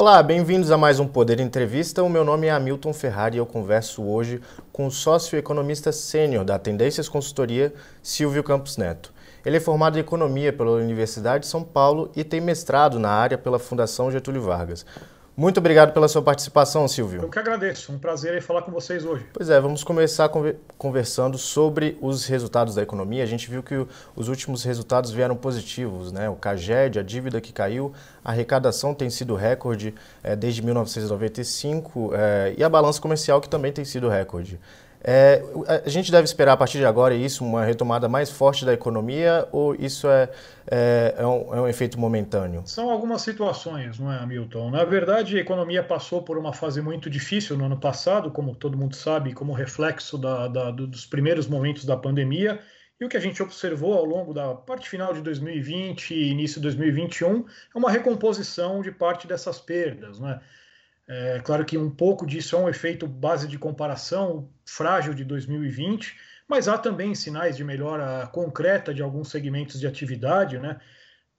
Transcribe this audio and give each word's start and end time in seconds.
Olá, 0.00 0.22
bem-vindos 0.22 0.70
a 0.70 0.78
mais 0.78 0.98
um 0.98 1.06
Poder 1.06 1.40
Entrevista. 1.40 2.02
O 2.02 2.08
meu 2.08 2.24
nome 2.24 2.46
é 2.46 2.50
Hamilton 2.50 2.90
Ferrari 2.90 3.36
e 3.36 3.38
eu 3.38 3.44
converso 3.44 4.02
hoje 4.02 4.40
com 4.72 4.86
o 4.86 4.90
sócio 4.90 5.38
economista 5.38 5.92
sênior 5.92 6.42
da 6.42 6.58
Tendências 6.58 7.06
Consultoria, 7.06 7.70
Silvio 8.02 8.42
Campos 8.42 8.78
Neto. 8.78 9.12
Ele 9.44 9.58
é 9.58 9.60
formado 9.60 9.98
em 9.98 10.00
Economia 10.00 10.54
pela 10.54 10.70
Universidade 10.70 11.44
de 11.44 11.50
São 11.50 11.62
Paulo 11.62 12.10
e 12.16 12.24
tem 12.24 12.40
mestrado 12.40 12.98
na 12.98 13.10
área 13.10 13.36
pela 13.36 13.58
Fundação 13.58 14.10
Getúlio 14.10 14.40
Vargas. 14.40 14.86
Muito 15.40 15.56
obrigado 15.56 15.94
pela 15.94 16.06
sua 16.06 16.20
participação, 16.20 16.86
Silvio. 16.86 17.22
Eu 17.22 17.30
que 17.30 17.38
agradeço. 17.38 17.90
Um 17.90 17.98
prazer 17.98 18.42
falar 18.42 18.60
com 18.60 18.70
vocês 18.70 19.06
hoje. 19.06 19.24
Pois 19.32 19.48
é, 19.48 19.58
vamos 19.58 19.82
começar 19.82 20.30
conversando 20.76 21.38
sobre 21.38 21.96
os 21.98 22.26
resultados 22.26 22.74
da 22.74 22.82
economia. 22.82 23.22
A 23.22 23.26
gente 23.26 23.50
viu 23.50 23.62
que 23.62 23.86
os 24.14 24.28
últimos 24.28 24.62
resultados 24.64 25.10
vieram 25.10 25.34
positivos, 25.34 26.12
né? 26.12 26.28
O 26.28 26.36
CAGED, 26.36 26.98
a 26.98 27.02
dívida 27.02 27.40
que 27.40 27.54
caiu, 27.54 27.90
a 28.22 28.32
arrecadação 28.32 28.92
tem 28.92 29.08
sido 29.08 29.34
recorde 29.34 29.94
é, 30.22 30.36
desde 30.36 30.60
1995 30.60 32.10
é, 32.12 32.54
e 32.58 32.62
a 32.62 32.68
balança 32.68 33.00
comercial 33.00 33.40
que 33.40 33.48
também 33.48 33.72
tem 33.72 33.82
sido 33.82 34.10
recorde. 34.10 34.60
É, 35.02 35.42
a 35.84 35.88
gente 35.88 36.12
deve 36.12 36.24
esperar 36.24 36.52
a 36.52 36.56
partir 36.56 36.78
de 36.78 36.84
agora 36.84 37.14
isso, 37.14 37.44
uma 37.44 37.64
retomada 37.64 38.08
mais 38.08 38.30
forte 38.30 38.66
da 38.66 38.72
economia, 38.72 39.48
ou 39.50 39.74
isso 39.74 40.06
é, 40.08 40.28
é, 40.70 41.14
é, 41.18 41.26
um, 41.26 41.54
é, 41.54 41.60
um, 41.62 41.68
efeito 41.68 41.98
momentâneo? 41.98 42.62
São 42.66 42.90
algumas 42.90 43.22
situações, 43.22 43.98
não 43.98 44.12
é, 44.12 44.18
Hamilton? 44.18 44.70
Na 44.70 44.84
verdade, 44.84 45.38
a 45.38 45.40
economia 45.40 45.82
passou 45.82 46.22
por 46.22 46.36
uma 46.36 46.52
fase 46.52 46.82
muito 46.82 47.08
difícil 47.08 47.56
no 47.56 47.64
ano 47.64 47.78
passado, 47.78 48.30
como 48.30 48.54
todo 48.54 48.76
mundo 48.76 48.94
sabe, 48.94 49.32
como 49.32 49.54
reflexo 49.54 50.18
da, 50.18 50.48
da, 50.48 50.70
dos 50.70 51.06
primeiros 51.06 51.46
momentos 51.46 51.86
da 51.86 51.96
pandemia. 51.96 52.60
E 53.00 53.04
o 53.04 53.08
que 53.08 53.16
a 53.16 53.20
gente 53.20 53.42
observou 53.42 53.94
ao 53.94 54.04
longo 54.04 54.34
da 54.34 54.54
parte 54.54 54.86
final 54.86 55.14
de 55.14 55.22
2020 55.22 56.12
e 56.12 56.30
início 56.30 56.56
de 56.56 56.64
2021 56.64 57.46
é 57.74 57.78
uma 57.78 57.90
recomposição 57.90 58.82
de 58.82 58.92
parte 58.92 59.26
dessas 59.26 59.58
perdas, 59.58 60.20
né? 60.20 60.38
É 60.42 60.69
claro 61.44 61.64
que 61.64 61.76
um 61.76 61.90
pouco 61.90 62.26
disso 62.26 62.54
é 62.54 62.58
um 62.58 62.68
efeito 62.68 63.06
base 63.06 63.48
de 63.48 63.58
comparação 63.58 64.48
frágil 64.64 65.12
de 65.12 65.24
2020, 65.24 66.16
mas 66.48 66.68
há 66.68 66.78
também 66.78 67.14
sinais 67.14 67.56
de 67.56 67.64
melhora 67.64 68.26
concreta 68.28 68.94
de 68.94 69.02
alguns 69.02 69.30
segmentos 69.30 69.80
de 69.80 69.86
atividade, 69.86 70.58
né? 70.58 70.80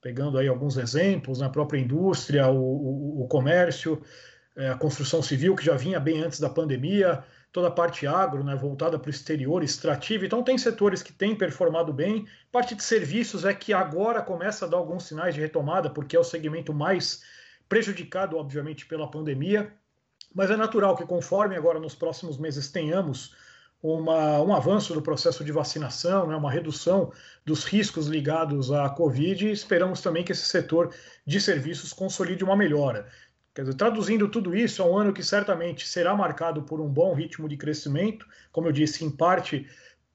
Pegando 0.02 0.38
aí 0.38 0.48
alguns 0.48 0.78
exemplos 0.78 1.40
na 1.40 1.50
própria 1.50 1.80
indústria, 1.80 2.48
o, 2.48 2.58
o, 2.58 3.24
o 3.24 3.28
comércio, 3.28 4.02
é, 4.56 4.70
a 4.70 4.76
construção 4.76 5.22
civil, 5.22 5.56
que 5.56 5.64
já 5.64 5.76
vinha 5.76 6.00
bem 6.00 6.22
antes 6.22 6.40
da 6.40 6.50
pandemia, 6.50 7.24
toda 7.52 7.68
a 7.68 7.72
parte 7.72 8.08
agro, 8.08 8.44
né, 8.44 8.56
voltada 8.56 8.98
para 8.98 9.08
o 9.08 9.12
exterior, 9.12 9.64
extrativa. 9.64 10.26
Então, 10.26 10.44
tem 10.44 10.58
setores 10.58 11.04
que 11.04 11.14
têm 11.14 11.36
performado 11.36 11.94
bem. 11.94 12.26
Parte 12.52 12.76
de 12.76 12.84
serviços 12.84 13.46
é 13.46 13.54
que 13.54 13.74
agora 13.74 14.22
começa 14.22 14.66
a 14.66 14.68
dar 14.68 14.78
alguns 14.78 15.04
sinais 15.04 15.36
de 15.36 15.42
retomada, 15.42 15.90
porque 15.90 16.16
é 16.16 16.20
o 16.20 16.24
segmento 16.24 16.74
mais 16.74 17.22
prejudicado, 17.72 18.36
obviamente, 18.36 18.86
pela 18.86 19.10
pandemia, 19.10 19.74
mas 20.36 20.52
é 20.52 20.58
natural 20.58 20.94
que, 20.94 21.06
conforme 21.06 21.56
agora 21.56 21.80
nos 21.80 21.96
próximos 21.96 22.38
meses 22.38 22.70
tenhamos 22.70 23.34
uma, 23.82 24.42
um 24.42 24.54
avanço 24.54 24.94
do 24.94 25.02
processo 25.02 25.42
de 25.42 25.54
vacinação, 25.54 26.28
né, 26.28 26.36
uma 26.36 26.52
redução 26.52 27.14
dos 27.46 27.64
riscos 27.64 28.08
ligados 28.08 28.74
à 28.74 28.90
Covid, 28.90 29.50
esperamos 29.50 30.02
também 30.02 30.22
que 30.22 30.34
esse 30.34 30.48
setor 30.48 30.94
de 31.26 31.40
serviços 31.40 31.94
consolide 31.94 32.44
uma 32.44 32.58
melhora. 32.58 33.08
Quer 33.56 33.62
dizer, 33.62 33.76
traduzindo 33.76 34.28
tudo 34.28 34.54
isso, 34.54 34.82
é 34.82 34.86
um 34.86 34.98
ano 34.98 35.14
que 35.14 35.24
certamente 35.24 35.88
será 35.88 36.14
marcado 36.14 36.64
por 36.64 36.82
um 36.82 36.90
bom 36.90 37.14
ritmo 37.14 37.48
de 37.48 37.56
crescimento, 37.56 38.28
como 38.52 38.68
eu 38.68 38.74
disse, 38.74 39.06
em 39.06 39.10
parte 39.10 39.66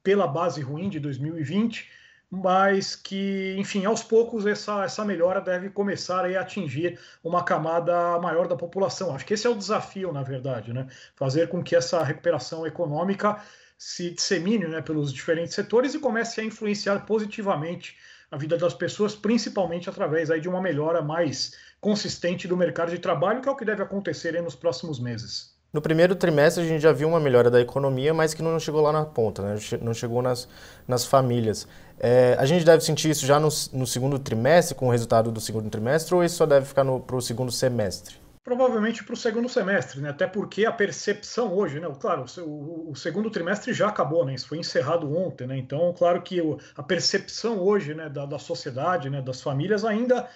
pela 0.03 0.29
base 0.29 0.61
ruim 0.61 0.91
de 0.91 1.01
2020, 1.01 1.89
mas 2.31 2.97
que, 2.97 3.55
enfim, 3.59 3.85
aos 3.85 4.03
poucos 4.03 4.47
essa, 4.47 4.85
essa 4.85 5.05
melhora 5.05 5.41
deve 5.41 5.71
começar 5.71 6.25
a 6.25 6.41
atingir 6.41 6.99
uma 7.23 7.45
camada 7.45 8.19
maior 8.19 8.49
da 8.49 8.57
população. 8.57 9.15
Acho 9.15 9.25
que 9.25 9.35
esse 9.35 9.47
é 9.47 9.51
o 9.51 9.55
desafio, 9.55 10.13
na 10.13 10.23
verdade, 10.23 10.73
né? 10.73 10.89
Fazer 11.15 11.49
com 11.49 11.63
que 11.63 11.77
essa 11.77 12.03
recuperação 12.03 12.67
econômica 12.67 13.41
se 13.79 14.11
dissemine 14.11 14.67
né, 14.67 14.81
pelos 14.83 15.13
diferentes 15.13 15.55
setores 15.55 15.95
e 15.95 15.99
comece 15.99 16.41
a 16.41 16.45
influenciar 16.45 17.05
positivamente 17.07 17.97
a 18.31 18.37
vida 18.37 18.57
das 18.57 18.75
pessoas, 18.75 19.15
principalmente 19.15 19.89
através 19.89 20.31
aí 20.31 20.41
de 20.41 20.49
uma 20.49 20.61
melhora 20.61 21.03
mais 21.03 21.57
consistente 21.81 22.49
do 22.49 22.57
mercado 22.57 22.91
de 22.91 22.99
trabalho, 22.99 23.41
que 23.41 23.49
é 23.49 23.53
o 23.53 23.57
que 23.57 23.65
deve 23.65 23.83
acontecer 23.83 24.41
nos 24.43 24.57
próximos 24.57 24.99
meses. 24.99 25.56
No 25.77 25.83
primeiro 25.83 26.17
trimestre 26.17 26.65
a 26.65 26.67
gente 26.67 26.81
já 26.81 26.91
viu 26.91 27.07
uma 27.07 27.21
melhora 27.21 27.51
da 27.51 27.61
economia, 27.61 28.15
mas 28.15 28.33
que 28.33 28.43
não 28.43 28.59
chegou 28.59 28.81
lá 28.81 28.91
na 28.91 29.05
ponta, 29.05 29.43
né? 29.43 29.59
não 29.83 29.93
chegou 29.93 30.23
nas, 30.23 30.49
nas 30.89 31.05
famílias. 31.05 31.69
É, 32.01 32.35
a 32.39 32.47
gente 32.47 32.65
deve 32.65 32.83
sentir 32.83 33.11
isso 33.11 33.27
já 33.27 33.39
no, 33.39 33.51
no, 33.75 33.87
segundo 33.87 34.19
trimestre, 34.19 34.75
com 34.75 34.89
o 34.89 34.91
resultado 34.91 35.31
do 35.31 35.39
segundo 35.39 35.69
trimestre, 35.69 36.15
ou 36.15 36.25
isso 36.25 36.37
só 36.37 36.47
deve 36.47 36.65
ficar 36.65 36.83
para 36.83 37.17
o 37.17 37.21
segundo 37.21 37.53
semestre? 37.53 38.17
Provavelmente 38.43 39.05
para 39.05 39.13
o 39.13 39.17
segundo 39.19 39.51
semestre, 39.51 40.01
né? 40.01 40.09
até 40.09 40.27
porque 40.27 40.65
a 40.65 40.73
percepção 40.73 41.53
hoje, 41.53 41.79
né? 41.79 41.95
claro, 42.01 42.25
o, 42.39 42.93
o, 42.93 42.97
segundo 42.97 43.31
trimestre 43.31 43.75
já 43.75 43.89
acabou, 43.89 44.25
né? 44.25 44.33
isso 44.33 44.49
foi 44.49 44.57
encerrado 44.57 45.15
ontem, 45.15 45.47
né? 45.47 45.59
então, 45.59 45.93
claro 45.93 46.23
que 46.23 46.41
a 46.75 46.83
percepção 46.83 47.59
hoje 47.59 47.93
né, 47.93 48.09
da, 48.09 48.25
da 48.25 48.39
sociedade, 48.39 49.11
né, 49.11 49.21
das 49.21 49.43
famílias, 49.43 49.85
ainda 49.85 50.27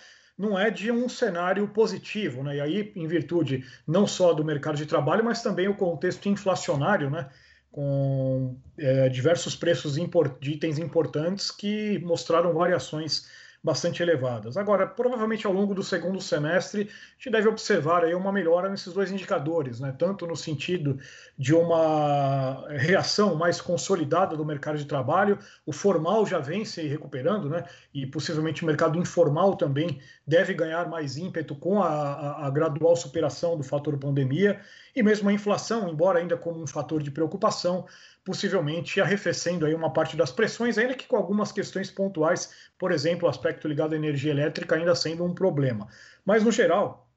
não 0.40 0.58
é 0.58 0.70
de 0.70 0.90
um 0.90 1.06
cenário 1.06 1.68
positivo, 1.68 2.42
né? 2.42 2.56
E 2.56 2.60
aí, 2.62 2.92
em 2.96 3.06
virtude 3.06 3.62
não 3.86 4.06
só 4.06 4.32
do 4.32 4.42
mercado 4.42 4.76
de 4.76 4.86
trabalho, 4.86 5.22
mas 5.22 5.42
também 5.42 5.68
o 5.68 5.76
contexto 5.76 6.30
inflacionário, 6.30 7.10
né? 7.10 7.28
Com 7.70 8.56
é, 8.78 9.10
diversos 9.10 9.54
preços 9.54 9.96
de 10.40 10.50
itens 10.50 10.78
importantes 10.78 11.50
que 11.50 11.98
mostraram 11.98 12.54
variações 12.54 13.28
bastante 13.62 14.02
elevadas. 14.02 14.56
Agora, 14.56 14.86
provavelmente 14.86 15.46
ao 15.46 15.52
longo 15.52 15.74
do 15.74 15.82
segundo 15.82 16.18
semestre, 16.20 16.82
a 16.82 17.12
gente 17.16 17.30
deve 17.30 17.48
observar 17.48 18.04
aí 18.04 18.14
uma 18.14 18.32
melhora 18.32 18.70
nesses 18.70 18.92
dois 18.92 19.10
indicadores, 19.12 19.80
né? 19.80 19.94
tanto 19.98 20.26
no 20.26 20.34
sentido 20.34 20.98
de 21.36 21.54
uma 21.54 22.66
reação 22.70 23.34
mais 23.34 23.60
consolidada 23.60 24.34
do 24.34 24.46
mercado 24.46 24.78
de 24.78 24.86
trabalho, 24.86 25.38
o 25.66 25.72
formal 25.72 26.24
já 26.24 26.38
vem 26.38 26.64
se 26.64 26.80
recuperando, 26.86 27.50
né? 27.50 27.64
e 27.92 28.06
possivelmente 28.06 28.62
o 28.62 28.66
mercado 28.66 28.98
informal 28.98 29.54
também 29.56 30.00
deve 30.26 30.54
ganhar 30.54 30.88
mais 30.88 31.18
ímpeto 31.18 31.54
com 31.54 31.82
a, 31.82 31.88
a, 31.88 32.46
a 32.46 32.50
gradual 32.50 32.96
superação 32.96 33.58
do 33.58 33.62
fator 33.62 33.98
pandemia, 33.98 34.58
e 34.96 35.02
mesmo 35.02 35.28
a 35.28 35.32
inflação, 35.32 35.88
embora 35.88 36.18
ainda 36.18 36.36
como 36.36 36.62
um 36.62 36.66
fator 36.66 37.02
de 37.02 37.10
preocupação, 37.10 37.86
possivelmente 38.30 39.00
arrefecendo 39.00 39.66
aí 39.66 39.74
uma 39.74 39.92
parte 39.92 40.16
das 40.16 40.30
pressões, 40.30 40.78
ainda 40.78 40.94
que 40.94 41.08
com 41.08 41.16
algumas 41.16 41.50
questões 41.50 41.90
pontuais, 41.90 42.52
por 42.78 42.92
exemplo, 42.92 43.26
o 43.26 43.28
aspecto 43.28 43.66
ligado 43.66 43.92
à 43.92 43.96
energia 43.96 44.30
elétrica 44.30 44.76
ainda 44.76 44.94
sendo 44.94 45.24
um 45.24 45.34
problema. 45.34 45.88
Mas, 46.24 46.44
no 46.44 46.52
geral, 46.52 47.10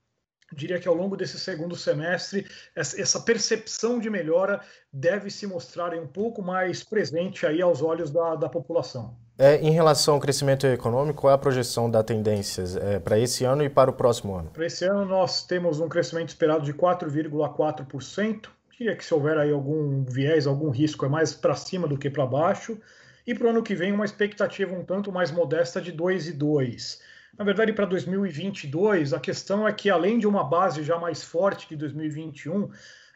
diria 0.51 0.79
que 0.79 0.87
ao 0.87 0.95
longo 0.95 1.15
desse 1.15 1.39
segundo 1.39 1.75
semestre, 1.75 2.47
essa 2.75 3.19
percepção 3.19 3.99
de 3.99 4.09
melhora 4.09 4.59
deve 4.91 5.29
se 5.29 5.45
mostrar 5.45 5.93
um 5.93 6.07
pouco 6.07 6.41
mais 6.41 6.83
presente 6.83 7.45
aí 7.45 7.61
aos 7.61 7.83
olhos 7.83 8.09
da, 8.09 8.33
da 8.35 8.49
população. 8.49 9.15
É, 9.37 9.57
em 9.57 9.69
relação 9.69 10.15
ao 10.15 10.19
crescimento 10.19 10.65
econômico, 10.65 11.21
qual 11.21 11.29
é 11.29 11.35
a 11.35 11.37
projeção 11.37 11.91
da 11.91 12.01
tendências 12.01 12.75
é, 12.75 12.97
para 12.97 13.19
esse 13.19 13.45
ano 13.45 13.63
e 13.63 13.69
para 13.69 13.91
o 13.91 13.93
próximo 13.93 14.33
ano? 14.33 14.49
Para 14.49 14.65
esse 14.65 14.83
ano, 14.83 15.05
nós 15.05 15.45
temos 15.45 15.79
um 15.79 15.87
crescimento 15.87 16.29
esperado 16.29 16.63
de 16.63 16.73
4,4%, 16.73 18.47
diria 18.77 18.95
que 18.95 19.05
se 19.05 19.13
houver 19.13 19.37
aí 19.37 19.51
algum 19.51 20.03
viés, 20.03 20.47
algum 20.47 20.69
risco, 20.69 21.05
é 21.05 21.09
mais 21.09 21.33
para 21.33 21.55
cima 21.55 21.87
do 21.87 21.97
que 21.97 22.09
para 22.09 22.25
baixo. 22.25 22.79
E 23.25 23.33
para 23.33 23.47
o 23.47 23.49
ano 23.49 23.63
que 23.63 23.75
vem, 23.75 23.91
uma 23.91 24.05
expectativa 24.05 24.75
um 24.75 24.83
tanto 24.83 25.11
mais 25.11 25.31
modesta 25.31 25.81
de 25.81 25.93
2,2. 25.93 26.99
Na 27.37 27.45
verdade, 27.45 27.73
para 27.73 27.85
2022, 27.85 29.13
a 29.13 29.19
questão 29.19 29.67
é 29.67 29.73
que, 29.73 29.89
além 29.89 30.19
de 30.19 30.27
uma 30.27 30.43
base 30.43 30.83
já 30.83 30.99
mais 30.99 31.23
forte 31.23 31.67
que 31.67 31.75
2021, 31.75 32.69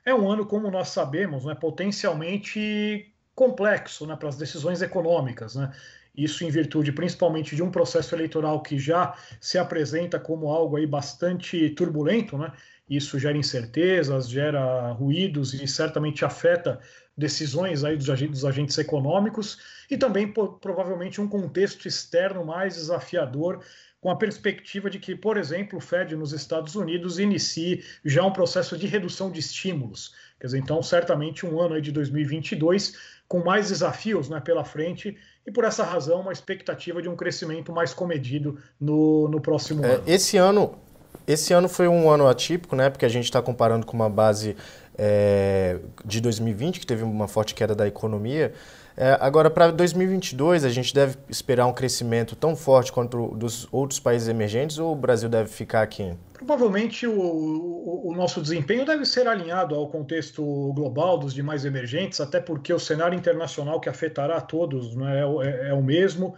é 0.06 0.16
um 0.16 0.32
ano, 0.32 0.46
como 0.46 0.72
nós 0.72 0.90
sabemos, 0.90 1.46
né, 1.46 1.54
potencialmente 1.54 3.14
complexo 3.36 4.08
né, 4.08 4.16
para 4.16 4.30
as 4.30 4.38
decisões 4.38 4.82
econômicas. 4.82 5.56
Né? 5.56 5.72
Isso 6.16 6.44
em 6.44 6.50
virtude 6.50 6.92
principalmente 6.92 7.56
de 7.56 7.62
um 7.62 7.70
processo 7.70 8.16
eleitoral 8.16 8.64
que 8.64 8.80
já 8.80 9.14
se 9.40 9.60
apresenta 9.60 10.20
como 10.20 10.50
algo 10.50 10.78
aí 10.78 10.88
bastante 10.88 11.70
turbulento, 11.72 12.38
né? 12.38 12.52
Isso 12.90 13.20
gera 13.20 13.38
incertezas, 13.38 14.30
gera 14.30 14.92
ruídos 14.92 15.54
e 15.54 15.68
certamente 15.68 16.24
afeta 16.24 16.80
decisões 17.18 17.84
aí 17.84 17.98
dos 17.98 18.10
agentes, 18.10 18.42
dos 18.42 18.46
agentes 18.46 18.78
econômicos 18.78 19.58
e 19.90 19.98
também 19.98 20.32
provavelmente 20.32 21.20
um 21.20 21.28
contexto 21.28 21.88
externo 21.88 22.46
mais 22.46 22.76
desafiador 22.76 23.64
com 24.00 24.12
a 24.12 24.16
perspectiva 24.16 24.90
de 24.90 25.00
que, 25.00 25.16
por 25.16 25.38
exemplo, 25.38 25.80
o 25.80 25.82
Fed 25.82 26.16
nos 26.16 26.32
Estados 26.32 26.76
Unidos 26.76 27.18
inicie 27.18 27.84
já 28.06 28.24
um 28.24 28.32
processo 28.32 28.78
de 28.78 28.86
redução 28.86 29.32
de 29.32 29.40
estímulos. 29.40 30.14
Quer 30.40 30.48
dizer, 30.48 30.60
então, 30.60 30.84
certamente 30.84 31.46
um 31.46 31.60
ano 31.60 31.74
aí 31.74 31.82
de 31.82 31.92
2022 31.92 32.94
com 33.28 33.44
mais 33.44 33.70
desafios 33.70 34.30
né, 34.30 34.40
pela 34.40 34.64
frente 34.64 35.18
e, 35.46 35.52
por 35.52 35.64
essa 35.64 35.84
razão, 35.84 36.22
uma 36.22 36.32
expectativa 36.32 37.02
de 37.02 37.10
um 37.10 37.16
crescimento 37.16 37.74
mais 37.74 37.94
comedido 37.94 38.60
no, 38.80 39.28
no 39.28 39.42
próximo 39.42 39.84
é, 39.84 39.96
ano. 39.96 40.04
Esse 40.06 40.38
ano 40.38 40.80
esse 41.28 41.54
ano 41.54 41.70
foi 41.70 41.88
um 41.88 42.10
ano 42.10 42.28
atípico, 42.28 42.76
né? 42.76 42.90
Porque 42.90 43.06
a 43.06 43.10
gente 43.10 43.26
está 43.26 43.42
comparando 43.42 43.86
com 43.86 43.96
uma 43.96 44.10
base 44.10 44.56
é, 44.98 45.78
de 46.04 46.20
2020, 46.20 46.80
que 46.80 46.86
teve 46.86 47.04
uma 47.04 47.28
forte 47.28 47.54
queda 47.54 47.76
da 47.76 47.88
economia. 47.88 48.54
É, 49.00 49.16
agora, 49.22 49.48
para 49.48 49.70
2022, 49.70 50.66
a 50.66 50.70
gente 50.70 50.92
deve 50.92 51.18
esperar 51.30 51.68
um 51.68 51.74
crescimento 51.74 52.36
tão 52.36 52.56
forte 52.56 52.92
quanto 52.92 53.28
dos 53.36 53.68
outros 53.72 54.00
países 54.00 54.28
emergentes 54.28 54.80
ou 54.80 54.92
o 54.92 54.96
Brasil 54.96 55.30
deve 55.30 55.50
ficar 55.50 55.84
aqui? 55.84 56.16
Provavelmente 56.34 57.06
o, 57.06 57.20
o, 57.20 58.10
o, 58.10 58.16
nosso 58.16 58.42
desempenho 58.42 58.86
deve 58.86 59.06
ser 59.06 59.28
alinhado 59.28 59.76
ao 59.76 59.88
contexto 59.88 60.44
global 60.74 61.18
dos 61.20 61.32
demais 61.32 61.64
emergentes, 61.64 62.20
até 62.20 62.40
porque 62.40 62.74
o 62.74 62.80
cenário 62.80 63.16
internacional 63.16 63.80
que 63.80 63.88
afetará 63.88 64.38
a 64.38 64.42
todos 64.42 64.96
né, 64.96 65.22
é, 65.44 65.70
é, 65.70 65.74
o 65.74 65.84
mesmo. 65.84 66.34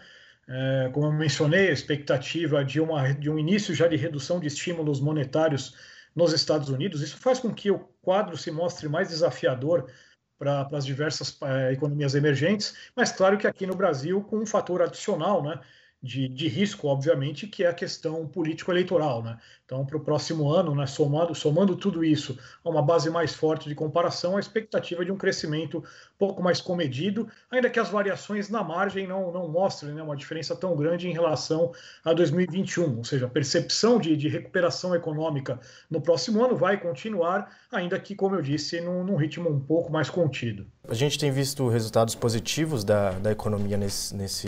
É, 0.49 0.89
como 0.91 1.05
eu 1.05 1.11
mencionei, 1.11 1.69
a 1.69 1.73
expectativa 1.73 2.65
de, 2.65 2.81
uma, 2.81 3.13
de 3.13 3.29
um 3.29 3.37
início 3.37 3.73
já 3.75 3.87
de 3.87 3.95
redução 3.95 4.39
de 4.39 4.47
estímulos 4.47 4.99
monetários 4.99 5.75
nos 6.15 6.33
Estados 6.33 6.69
Unidos, 6.69 7.01
isso 7.01 7.17
faz 7.17 7.39
com 7.39 7.53
que 7.53 7.69
o 7.69 7.79
quadro 8.01 8.35
se 8.35 8.49
mostre 8.49 8.89
mais 8.89 9.09
desafiador 9.09 9.91
para 10.39 10.67
as 10.73 10.85
diversas 10.85 11.37
é, 11.43 11.73
economias 11.73 12.15
emergentes, 12.15 12.75
mas 12.95 13.11
claro 13.11 13.37
que 13.37 13.45
aqui 13.45 13.67
no 13.67 13.75
Brasil, 13.75 14.23
com 14.23 14.39
um 14.39 14.45
fator 14.45 14.81
adicional, 14.81 15.43
né? 15.43 15.59
De, 16.01 16.29
de 16.29 16.47
risco, 16.47 16.87
obviamente, 16.87 17.45
que 17.45 17.63
é 17.63 17.67
a 17.67 17.73
questão 17.73 18.25
político-eleitoral. 18.25 19.21
Né? 19.21 19.37
Então, 19.65 19.85
para 19.85 19.97
o 19.97 19.99
próximo 19.99 20.49
ano, 20.49 20.73
né, 20.73 20.87
somando, 20.87 21.35
somando 21.35 21.75
tudo 21.75 22.03
isso 22.03 22.37
a 22.63 22.69
uma 22.69 22.81
base 22.81 23.09
mais 23.09 23.35
forte 23.35 23.67
de 23.67 23.75
comparação, 23.75 24.37
a 24.37 24.39
expectativa 24.39 25.03
de 25.03 25.11
um 25.11 25.17
crescimento 25.17 25.83
pouco 26.17 26.41
mais 26.41 26.61
comedido, 26.61 27.27
ainda 27.51 27.69
que 27.69 27.79
as 27.79 27.89
variações 27.89 28.49
na 28.49 28.63
margem 28.63 29.05
não, 29.05 29.31
não 29.31 29.49
mostrem 29.49 29.93
né, 29.93 30.01
uma 30.01 30.15
diferença 30.15 30.55
tão 30.55 30.75
grande 30.75 31.07
em 31.07 31.13
relação 31.13 31.71
a 32.03 32.13
2021. 32.13 32.97
Ou 32.97 33.03
seja, 33.03 33.25
a 33.25 33.29
percepção 33.29 33.99
de, 33.99 34.15
de 34.15 34.29
recuperação 34.29 34.95
econômica 34.95 35.59
no 35.89 36.01
próximo 36.01 36.43
ano 36.43 36.55
vai 36.55 36.79
continuar, 36.79 37.53
ainda 37.71 37.99
que, 37.99 38.15
como 38.15 38.35
eu 38.35 38.41
disse, 38.41 38.79
num, 38.79 39.03
num 39.03 39.17
ritmo 39.17 39.49
um 39.49 39.59
pouco 39.59 39.91
mais 39.91 40.09
contido. 40.09 40.65
A 40.87 40.93
gente 40.93 41.19
tem 41.19 41.29
visto 41.29 41.67
resultados 41.67 42.15
positivos 42.15 42.83
da, 42.85 43.11
da 43.11 43.31
economia 43.31 43.77
nesse, 43.77 44.15
nesse 44.15 44.47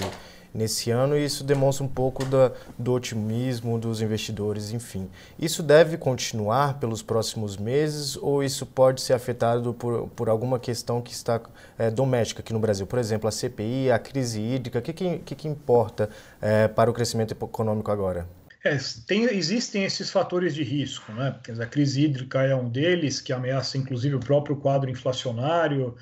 nesse 0.53 0.91
ano 0.91 1.17
e 1.17 1.25
isso 1.25 1.43
demonstra 1.43 1.83
um 1.83 1.87
pouco 1.87 2.25
da, 2.25 2.51
do 2.77 2.93
otimismo 2.93 3.79
dos 3.79 4.01
investidores, 4.01 4.71
enfim. 4.71 5.09
Isso 5.39 5.63
deve 5.63 5.97
continuar 5.97 6.79
pelos 6.79 7.01
próximos 7.01 7.57
meses 7.57 8.17
ou 8.17 8.43
isso 8.43 8.65
pode 8.65 9.01
ser 9.01 9.13
afetado 9.13 9.73
por, 9.73 10.07
por 10.09 10.29
alguma 10.29 10.59
questão 10.59 11.01
que 11.01 11.13
está 11.13 11.41
é, 11.77 11.89
doméstica 11.89 12.41
aqui 12.41 12.53
no 12.53 12.59
Brasil? 12.59 12.85
Por 12.85 12.99
exemplo, 12.99 13.27
a 13.27 13.31
CPI, 13.31 13.91
a 13.91 13.99
crise 13.99 14.41
hídrica, 14.41 14.79
o 14.79 14.81
que, 14.81 14.93
que, 14.93 15.35
que, 15.35 15.47
importa 15.47 16.09
é, 16.41 16.67
para 16.67 16.89
o 16.89 16.93
crescimento 16.93 17.31
econômico 17.31 17.91
agora? 17.91 18.27
É, 18.63 18.77
tem, 19.07 19.23
existem 19.23 19.85
esses 19.85 20.11
fatores 20.11 20.53
de 20.53 20.63
risco, 20.63 21.11
né? 21.13 21.35
a 21.59 21.65
crise 21.65 22.03
hídrica 22.03 22.43
é 22.43 22.55
um 22.55 22.69
deles, 22.69 23.19
que 23.19 23.33
ameaça 23.33 23.77
inclusive 23.77 24.15
o 24.15 24.19
próprio 24.19 24.55
quadro 24.55 24.87
inflacionário, 24.87 25.95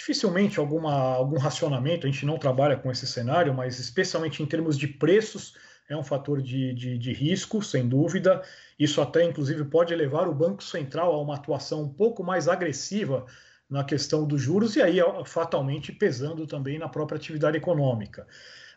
dificilmente 0.00 0.58
alguma, 0.58 0.94
algum 0.94 1.38
racionamento, 1.38 2.06
a 2.06 2.10
gente 2.10 2.24
não 2.24 2.38
trabalha 2.38 2.74
com 2.74 2.90
esse 2.90 3.06
cenário, 3.06 3.52
mas 3.52 3.78
especialmente 3.78 4.42
em 4.42 4.46
termos 4.46 4.78
de 4.78 4.88
preços, 4.88 5.54
é 5.90 5.96
um 5.96 6.02
fator 6.02 6.40
de, 6.40 6.72
de, 6.72 6.96
de, 6.96 7.12
risco, 7.12 7.62
sem 7.62 7.86
dúvida. 7.86 8.42
Isso 8.78 9.02
até, 9.02 9.24
inclusive, 9.24 9.64
pode 9.64 9.94
levar 9.94 10.26
o 10.26 10.34
Banco 10.34 10.62
Central 10.62 11.12
a 11.12 11.20
uma 11.20 11.34
atuação 11.34 11.82
um 11.82 11.88
pouco 11.88 12.24
mais 12.24 12.48
agressiva 12.48 13.26
na 13.68 13.84
questão 13.84 14.26
dos 14.26 14.40
juros 14.40 14.74
e 14.76 14.82
aí, 14.82 14.98
fatalmente, 15.26 15.92
pesando 15.92 16.46
também 16.46 16.78
na 16.78 16.88
própria 16.88 17.16
atividade 17.16 17.58
econômica. 17.58 18.26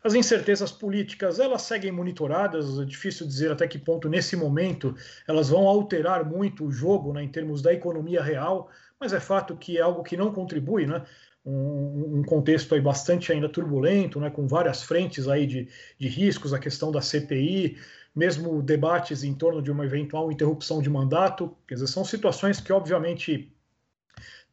As 0.04 0.14
incertezas 0.16 0.72
políticas, 0.72 1.40
elas 1.40 1.62
seguem 1.62 1.92
monitoradas, 1.92 2.78
é 2.78 2.84
difícil 2.84 3.26
dizer 3.26 3.50
até 3.52 3.66
que 3.66 3.80
ponto, 3.80 4.10
nesse 4.10 4.36
momento, 4.36 4.94
elas 5.26 5.50
vão 5.50 5.66
alterar 5.66 6.26
muito 6.26 6.66
o 6.66 6.72
jogo 6.72 7.14
né, 7.14 7.24
em 7.24 7.30
termos 7.30 7.62
da 7.62 7.72
economia 7.72 8.22
real, 8.22 8.70
mas 9.04 9.12
é 9.12 9.20
fato 9.20 9.58
que 9.58 9.78
é 9.78 9.82
algo 9.82 10.02
que 10.02 10.16
não 10.16 10.32
contribui, 10.32 10.88
né? 10.88 11.04
Um, 11.46 12.20
um, 12.20 12.24
contexto 12.24 12.74
aí 12.74 12.80
bastante 12.80 13.34
ainda 13.34 13.50
turbulento, 13.50 14.18
né, 14.18 14.30
com 14.30 14.48
várias 14.48 14.82
frentes 14.82 15.28
aí 15.28 15.46
de, 15.46 15.68
de 16.00 16.08
riscos, 16.08 16.54
a 16.54 16.60
questão 16.60 16.90
da 16.90 17.02
CPI, 17.02 17.78
mesmo 18.16 18.62
debates 18.62 19.26
em 19.26 19.34
torno 19.34 19.62
de 19.62 19.70
uma 19.70 19.84
eventual 19.84 20.32
interrupção 20.32 20.82
de 20.82 20.90
mandato, 20.90 21.54
quer 21.68 21.74
dizer, 21.74 21.88
são 21.88 22.06
situações 22.06 22.62
que 22.62 22.72
obviamente 22.72 23.54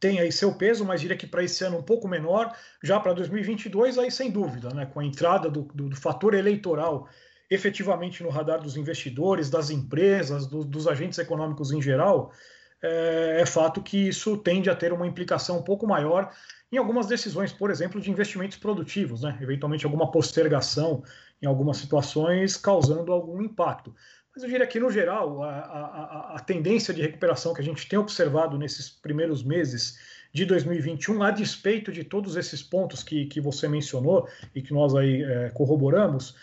têm 0.01 0.19
aí 0.19 0.33
seu 0.33 0.53
peso, 0.53 0.83
mas 0.83 0.99
diria 0.99 1.15
que 1.15 1.25
para 1.25 1.45
esse 1.45 1.63
ano 1.63 1.77
um 1.77 1.83
pouco 1.83 2.09
menor, 2.09 2.53
já 2.83 2.99
para 2.99 3.13
2022 3.13 3.97
aí 3.97 4.11
sem 4.11 4.29
dúvida, 4.29 4.73
né, 4.73 4.85
com 4.85 4.99
a 4.99 5.05
entrada 5.05 5.49
do, 5.49 5.61
do, 5.73 5.87
do 5.87 5.95
fator 5.95 6.33
eleitoral 6.33 7.07
efetivamente 7.49 8.21
no 8.21 8.29
radar 8.29 8.61
dos 8.61 8.75
investidores, 8.75 9.49
das 9.49 9.69
empresas, 9.69 10.45
do, 10.45 10.65
dos 10.65 10.87
agentes 10.87 11.19
econômicos 11.19 11.71
em 11.71 11.81
geral, 11.81 12.33
é, 12.81 13.41
é 13.41 13.45
fato 13.45 13.81
que 13.81 14.07
isso 14.07 14.37
tende 14.37 14.69
a 14.69 14.75
ter 14.75 14.91
uma 14.91 15.07
implicação 15.07 15.59
um 15.59 15.63
pouco 15.63 15.85
maior 15.87 16.31
em 16.71 16.77
algumas 16.77 17.05
decisões, 17.07 17.51
por 17.51 17.69
exemplo, 17.69 17.99
de 17.99 18.09
investimentos 18.09 18.57
produtivos, 18.57 19.23
né? 19.23 19.37
eventualmente 19.41 19.85
alguma 19.85 20.09
postergação 20.09 21.03
em 21.41 21.45
algumas 21.45 21.77
situações, 21.77 22.55
causando 22.55 23.11
algum 23.11 23.41
impacto. 23.41 23.93
Mas 24.33 24.43
eu 24.43 24.49
diria 24.49 24.65
que, 24.65 24.79
no 24.79 24.89
geral, 24.89 25.43
a, 25.43 25.49
a, 25.49 26.35
a, 26.37 26.39
tendência 26.39 26.93
de 26.93 27.01
recuperação 27.01 27.53
que 27.53 27.59
a 27.59 27.63
gente 27.63 27.87
tem 27.89 27.99
observado 27.99 28.57
nesses 28.57 28.89
primeiros 28.89 29.43
meses 29.43 29.99
de 30.33 30.45
2021, 30.45 31.21
a 31.21 31.31
despeito 31.31 31.91
de 31.91 32.05
todos 32.05 32.37
esses 32.37 32.63
pontos 32.63 33.03
que, 33.03 33.25
que 33.25 33.41
você 33.41 33.67
mencionou 33.67 34.29
e 34.55 34.61
que 34.61 34.73
nós 34.73 34.95
aí 34.95 35.21
é, 35.21 35.49
corroboramos, 35.49 36.37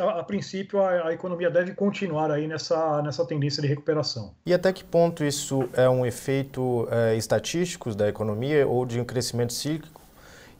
a 0.00 0.22
princípio 0.22 0.82
a, 0.82 1.12
economia 1.12 1.50
deve 1.50 1.74
continuar 1.74 2.30
aí 2.30 2.46
nessa, 2.46 3.00
nessa 3.02 3.24
tendência 3.24 3.62
de 3.62 3.68
recuperação. 3.68 4.34
E 4.44 4.52
até 4.52 4.72
que 4.72 4.84
ponto 4.84 5.24
isso 5.24 5.68
é 5.72 5.88
um 5.88 6.04
efeito 6.04 6.86
é, 6.90 7.16
estatístico 7.16 7.94
da 7.94 8.08
economia 8.08 8.66
ou 8.66 8.84
de 8.84 9.00
um 9.00 9.04
crescimento 9.04 9.52
cíclico? 9.52 10.02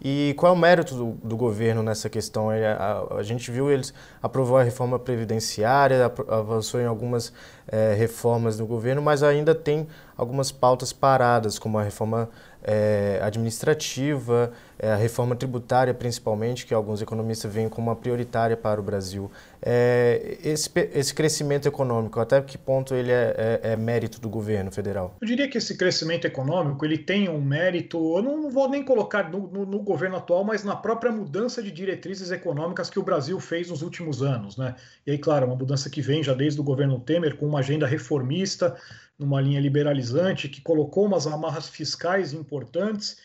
E 0.05 0.35
qual 0.37 0.53
é 0.53 0.57
o 0.57 0.59
mérito 0.59 0.97
do, 0.97 1.13
do 1.23 1.37
governo 1.37 1.81
nessa 1.81 2.11
questão? 2.11 2.51
A, 2.51 2.55
a, 2.55 3.19
a, 3.19 3.23
gente 3.23 3.53
viu 3.53 3.71
eles 3.71 3.95
aprovou 4.21 4.59
a 4.59 4.63
reforma 4.65 4.99
previdenciária, 4.99 6.11
avançou 6.29 6.81
em 6.81 6.87
algumas 6.87 7.33
é, 7.69 7.95
reformas 7.95 8.57
do 8.57 8.67
governo, 8.67 9.01
mas 9.01 9.23
ainda 9.23 9.55
tem 9.55 9.87
algumas 10.17 10.51
pautas 10.51 10.93
paradas, 10.93 11.57
como 11.57 11.79
a 11.79 11.85
reforma 11.85 12.29
é, 12.65 13.21
administrativa, 13.23 14.53
a 14.91 14.97
reforma 14.97 15.37
tributária, 15.37 15.95
principalmente, 15.95 16.67
que 16.67 16.75
alguns 16.75 17.01
economistas 17.01 17.53
veem 17.53 17.69
como 17.69 17.89
uma 17.89 17.95
prioritária 17.95 18.57
para 18.57 18.81
o 18.81 18.83
Brasil. 18.83 19.31
É, 19.63 20.39
esse, 20.43 20.69
esse 20.93 21.15
crescimento 21.15 21.69
econômico, 21.69 22.19
até 22.19 22.41
que 22.41 22.59
ponto 22.59 22.93
ele 22.93 23.13
é, 23.13 23.61
é, 23.63 23.73
é, 23.73 23.77
mérito 23.77 24.21
do 24.21 24.29
governo 24.29 24.73
federal? 24.73 25.17
Eu 25.21 25.27
diria 25.27 25.49
que 25.49 25.57
esse 25.57 25.77
crescimento 25.77 26.27
econômico 26.27 26.85
ele 26.85 26.99
tem 26.99 27.29
um 27.29 27.41
mérito, 27.41 28.17
eu 28.17 28.23
não, 28.23 28.43
não 28.43 28.51
vou 28.51 28.69
nem 28.69 28.85
colocar 28.85 29.31
no, 29.31 29.47
no, 29.47 29.65
no, 29.65 29.79
governo 29.79 30.17
atual, 30.17 30.43
mas 30.43 30.65
na 30.65 30.75
própria 30.75 31.13
mudança 31.13 31.63
de 31.63 31.71
diretrizes 31.71 32.33
econômicas 32.33 32.91
que 32.91 32.99
o 32.99 33.05
Brasil 33.05 33.39
fez 33.39 33.71
nos 33.71 33.83
últimos 33.83 34.21
anos. 34.21 34.57
Né? 34.57 34.75
E 35.07 35.13
aí, 35.13 35.19
claro, 35.19 35.47
uma 35.47 35.55
mudança 35.55 35.89
que 35.89 36.03
vem 36.03 36.25
já 36.25 36.35
desde 36.35 36.61
o 36.61 36.65
governo 36.65 36.99
Temer, 36.99 37.37
com 37.37 37.47
uma 37.47 37.61
agenda 37.61 37.87
reformista, 37.87 38.77
numa 39.17 39.41
linha 39.41 39.61
liberalizante, 39.61 40.49
que 40.49 40.61
colocou 40.61 41.07
umas 41.07 41.29
amarras 41.29 41.69
fiscais 41.69 42.33
importantes 42.33 43.19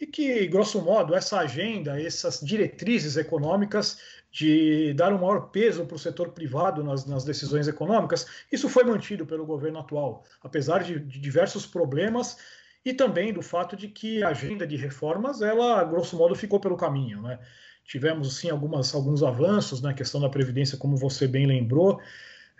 e 0.00 0.06
que, 0.06 0.46
grosso 0.46 0.80
modo, 0.80 1.14
essa 1.14 1.38
agenda, 1.38 2.00
essas 2.00 2.40
diretrizes 2.40 3.18
econômicas 3.18 3.98
de 4.32 4.94
dar 4.94 5.12
um 5.12 5.18
maior 5.18 5.50
peso 5.50 5.84
para 5.84 5.96
o 5.96 5.98
setor 5.98 6.30
privado 6.30 6.82
nas, 6.82 7.04
nas, 7.04 7.24
decisões 7.24 7.68
econômicas, 7.68 8.26
isso 8.50 8.68
foi 8.68 8.84
mantido 8.84 9.26
pelo 9.26 9.44
governo 9.44 9.78
atual, 9.78 10.24
apesar 10.42 10.82
de, 10.82 10.98
de, 10.98 11.20
diversos 11.20 11.66
problemas 11.66 12.38
e 12.82 12.94
também 12.94 13.32
do 13.32 13.42
fato 13.42 13.76
de 13.76 13.88
que 13.88 14.22
a 14.22 14.28
agenda 14.28 14.66
de 14.66 14.76
reformas, 14.76 15.42
ela, 15.42 15.84
grosso 15.84 16.16
modo, 16.16 16.34
ficou 16.34 16.58
pelo 16.58 16.76
caminho. 16.76 17.20
Né? 17.20 17.38
Tivemos, 17.84 18.36
sim, 18.36 18.48
algumas, 18.48 18.94
alguns 18.94 19.22
avanços 19.22 19.82
na 19.82 19.92
questão 19.92 20.20
da 20.20 20.30
Previdência, 20.30 20.78
como 20.78 20.96
você 20.96 21.26
bem 21.28 21.44
lembrou, 21.44 22.00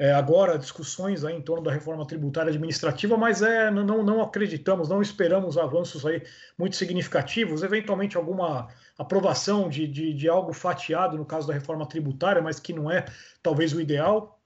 é, 0.00 0.12
agora 0.12 0.58
discussões 0.58 1.26
aí 1.26 1.36
em 1.36 1.42
torno 1.42 1.62
da 1.62 1.70
reforma 1.70 2.06
tributária 2.06 2.48
administrativa, 2.48 3.18
mas 3.18 3.42
é, 3.42 3.70
não, 3.70 4.02
não 4.02 4.22
acreditamos, 4.22 4.88
não 4.88 5.02
esperamos 5.02 5.58
avanços 5.58 6.06
aí 6.06 6.22
muito 6.56 6.74
significativos, 6.74 7.62
eventualmente 7.62 8.16
alguma 8.16 8.68
aprovação 8.96 9.68
de, 9.68 9.86
de, 9.86 10.14
de 10.14 10.26
algo 10.26 10.54
fatiado 10.54 11.18
no 11.18 11.26
caso 11.26 11.46
da 11.46 11.52
reforma 11.52 11.86
tributária, 11.86 12.40
mas 12.40 12.58
que 12.58 12.72
não 12.72 12.90
é 12.90 13.04
talvez 13.42 13.74
o 13.74 13.80
ideal. 13.80 14.38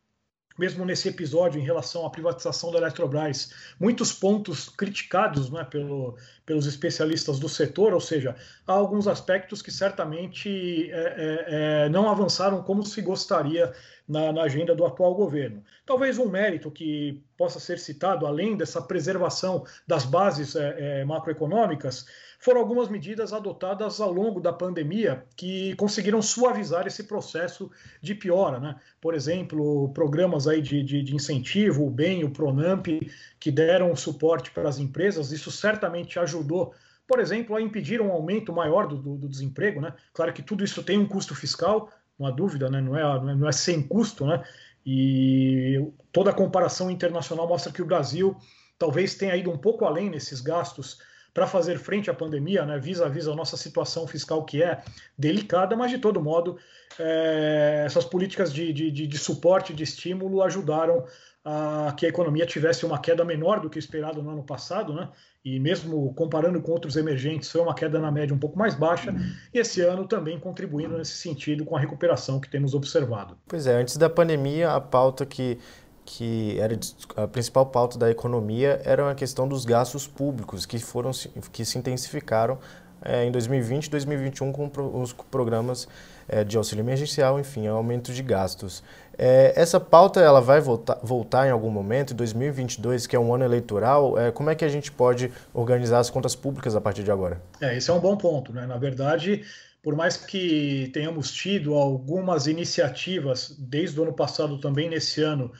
Mesmo 0.56 0.84
nesse 0.84 1.08
episódio 1.08 1.60
em 1.60 1.64
relação 1.64 2.06
à 2.06 2.10
privatização 2.10 2.70
da 2.70 2.78
Eletrobras, 2.78 3.52
muitos 3.78 4.12
pontos 4.12 4.68
criticados 4.68 5.50
né, 5.50 5.64
pelo, 5.64 6.16
pelos 6.46 6.64
especialistas 6.64 7.40
do 7.40 7.48
setor, 7.48 7.92
ou 7.92 8.00
seja, 8.00 8.36
há 8.64 8.72
alguns 8.72 9.08
aspectos 9.08 9.60
que 9.60 9.72
certamente 9.72 10.92
é, 10.92 10.96
é, 10.96 11.44
é, 11.48 11.88
não 11.88 12.08
avançaram 12.08 12.62
como 12.62 12.86
se 12.86 13.02
gostaria 13.02 13.72
na, 14.06 14.32
na, 14.32 14.42
agenda 14.42 14.74
do 14.74 14.84
atual 14.84 15.14
governo. 15.14 15.62
Talvez 15.86 16.18
um 16.18 16.28
mérito 16.28 16.70
que 16.70 17.22
possa 17.36 17.58
ser 17.58 17.78
citado, 17.78 18.26
além 18.26 18.56
dessa 18.56 18.80
preservação 18.80 19.64
das 19.86 20.04
bases 20.04 20.54
é, 20.54 21.00
é, 21.00 21.04
macroeconômicas, 21.04 22.06
foram 22.38 22.60
algumas 22.60 22.90
medidas 22.90 23.32
adotadas 23.32 24.00
ao 24.00 24.12
longo 24.12 24.40
da 24.40 24.52
pandemia 24.52 25.24
que 25.34 25.74
conseguiram 25.76 26.20
suavizar 26.20 26.86
esse 26.86 27.04
processo 27.04 27.70
de 28.02 28.14
piora. 28.14 28.60
Né? 28.60 28.76
Por 29.00 29.14
exemplo, 29.14 29.90
programas 29.94 30.46
aí 30.46 30.60
de, 30.60 30.82
de, 30.82 31.02
de 31.02 31.14
incentivo, 31.16 31.86
o 31.86 31.90
BEM, 31.90 32.24
o 32.24 32.30
PRONAMP, 32.30 33.10
que 33.40 33.50
deram 33.50 33.96
suporte 33.96 34.50
para 34.50 34.68
as 34.68 34.78
empresas, 34.78 35.32
isso 35.32 35.50
certamente 35.50 36.18
ajudou 36.18 36.74
por 37.06 37.20
exemplo, 37.20 37.54
a 37.54 37.60
impedir 37.60 38.00
um 38.00 38.10
aumento 38.10 38.50
maior 38.50 38.86
do, 38.86 38.96
do, 38.96 39.16
do 39.16 39.28
desemprego. 39.28 39.80
Né? 39.80 39.92
Claro 40.12 40.32
que 40.32 40.42
tudo 40.42 40.64
isso 40.64 40.82
tem 40.82 40.98
um 40.98 41.06
custo 41.06 41.34
fiscal, 41.34 41.90
não 42.18 42.26
há 42.26 42.30
dúvida, 42.30 42.70
né? 42.70 42.80
não, 42.80 42.96
é, 42.96 43.34
não, 43.34 43.48
é, 43.48 43.52
sem 43.52 43.82
custo, 43.82 44.26
né? 44.26 44.42
e 44.86 45.80
toda 46.12 46.30
a 46.30 46.34
comparação 46.34 46.90
internacional 46.90 47.48
mostra 47.48 47.72
que 47.72 47.82
o 47.82 47.86
Brasil 47.86 48.36
talvez 48.78 49.14
tenha 49.14 49.36
ido 49.36 49.50
um 49.50 49.58
pouco 49.58 49.84
além 49.84 50.10
nesses 50.10 50.40
gastos 50.40 50.98
para 51.32 51.48
fazer 51.48 51.78
frente 51.78 52.08
à 52.08 52.14
pandemia, 52.14 52.64
né, 52.64 52.78
vis 52.78 53.00
a 53.00 53.08
vis 53.08 53.26
a 53.26 53.34
nossa 53.34 53.56
situação 53.56 54.06
fiscal 54.06 54.44
que 54.44 54.62
é 54.62 54.80
delicada, 55.18 55.74
mas 55.74 55.90
de 55.90 55.98
todo 55.98 56.22
modo 56.22 56.56
é, 56.96 57.82
essas 57.84 58.04
políticas 58.04 58.52
de, 58.52 58.72
de, 58.72 58.90
de, 58.90 59.18
suporte, 59.18 59.74
de 59.74 59.82
estímulo 59.82 60.42
ajudaram 60.42 61.04
a 61.44 61.92
que 61.96 62.06
a 62.06 62.08
economia 62.08 62.46
tivesse 62.46 62.86
uma 62.86 62.98
queda 62.98 63.24
menor 63.24 63.60
do 63.60 63.68
que 63.68 63.78
esperado 63.78 64.22
no 64.22 64.30
ano 64.30 64.42
passado, 64.42 64.94
né? 64.94 65.10
E 65.44 65.60
mesmo 65.60 66.14
comparando 66.14 66.60
com 66.62 66.72
outros 66.72 66.96
emergentes, 66.96 67.50
foi 67.50 67.60
uma 67.60 67.74
queda 67.74 67.98
na 67.98 68.10
média 68.10 68.34
um 68.34 68.38
pouco 68.38 68.58
mais 68.58 68.74
baixa, 68.74 69.14
e 69.52 69.58
esse 69.58 69.82
ano 69.82 70.08
também 70.08 70.40
contribuindo 70.40 70.96
nesse 70.96 71.18
sentido 71.18 71.64
com 71.66 71.76
a 71.76 71.80
recuperação 71.80 72.40
que 72.40 72.48
temos 72.48 72.72
observado. 72.72 73.36
Pois 73.46 73.66
é, 73.66 73.74
antes 73.74 73.98
da 73.98 74.08
pandemia, 74.08 74.72
a 74.72 74.80
pauta 74.80 75.26
que 75.26 75.58
que 76.06 76.58
era 76.60 76.78
a 77.16 77.26
principal 77.26 77.64
pauta 77.64 77.98
da 77.98 78.10
economia 78.10 78.78
era 78.84 79.10
a 79.10 79.14
questão 79.14 79.48
dos 79.48 79.64
gastos 79.64 80.06
públicos, 80.06 80.66
que 80.66 80.78
foram 80.78 81.10
que 81.50 81.64
se 81.64 81.78
intensificaram 81.78 82.58
é, 83.02 83.24
em 83.24 83.32
2020 83.32 83.86
e 83.86 83.90
2021 83.90 84.52
com 84.52 84.70
os 85.00 85.12
programas 85.12 85.88
é, 86.28 86.44
de 86.44 86.56
auxílio 86.56 86.82
emergencial, 86.82 87.38
enfim, 87.38 87.66
aumento 87.66 88.12
de 88.12 88.22
gastos. 88.22 88.82
É, 89.16 89.52
essa 89.56 89.78
pauta 89.78 90.20
ela 90.20 90.40
vai 90.40 90.60
voltar, 90.60 90.98
voltar 91.02 91.46
em 91.46 91.50
algum 91.50 91.70
momento, 91.70 92.12
em 92.12 92.16
2022, 92.16 93.06
que 93.06 93.14
é 93.14 93.18
um 93.18 93.32
ano 93.34 93.44
eleitoral, 93.44 94.14
como 94.34 94.50
é 94.50 94.54
que 94.54 94.64
a 94.64 94.68
gente 94.68 94.90
pode 94.90 95.30
organizar 95.52 96.00
as 96.00 96.10
contas 96.10 96.34
públicas 96.34 96.74
a 96.74 96.80
partir 96.80 97.04
de 97.04 97.10
agora? 97.10 97.40
É, 97.60 97.76
esse 97.76 97.90
é 97.90 97.92
um 97.92 98.00
bom 98.00 98.16
ponto. 98.16 98.52
Né? 98.52 98.66
Na 98.66 98.76
verdade, 98.76 99.44
por 99.84 99.94
mais 99.94 100.16
que 100.16 100.90
tenhamos 100.94 101.30
tido 101.30 101.74
algumas 101.74 102.46
iniciativas 102.46 103.54
desde 103.58 104.00
o 104.00 104.02
ano 104.02 104.14
passado, 104.14 104.58
também 104.58 104.88
nesse 104.88 105.22
ano, 105.22 105.52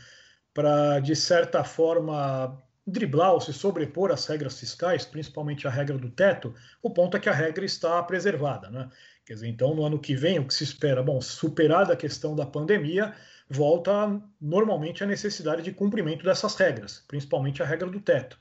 para, 0.54 0.98
de 1.00 1.14
certa 1.14 1.62
forma, 1.62 2.58
driblar 2.86 3.34
ou 3.34 3.40
se 3.40 3.52
sobrepor 3.52 4.10
às 4.10 4.26
regras 4.26 4.58
fiscais, 4.58 5.04
principalmente 5.04 5.68
a 5.68 5.70
regra 5.70 5.98
do 5.98 6.08
teto, 6.08 6.54
o 6.82 6.88
ponto 6.88 7.18
é 7.18 7.20
que 7.20 7.28
a 7.28 7.34
regra 7.34 7.66
está 7.66 8.02
preservada. 8.02 8.70
Né? 8.70 8.88
Quer 9.24 9.34
dizer, 9.34 9.48
então, 9.48 9.74
no 9.74 9.84
ano 9.84 9.98
que 9.98 10.14
vem, 10.14 10.38
o 10.38 10.46
que 10.46 10.52
se 10.52 10.64
espera? 10.64 11.02
Bom, 11.02 11.20
superada 11.20 11.94
a 11.94 11.96
questão 11.96 12.36
da 12.36 12.44
pandemia, 12.44 13.14
volta 13.48 14.20
normalmente 14.40 15.02
a 15.02 15.06
necessidade 15.06 15.62
de 15.62 15.72
cumprimento 15.72 16.24
dessas 16.24 16.54
regras, 16.56 17.04
principalmente 17.08 17.62
a 17.62 17.66
regra 17.66 17.88
do 17.88 18.00
teto. 18.00 18.38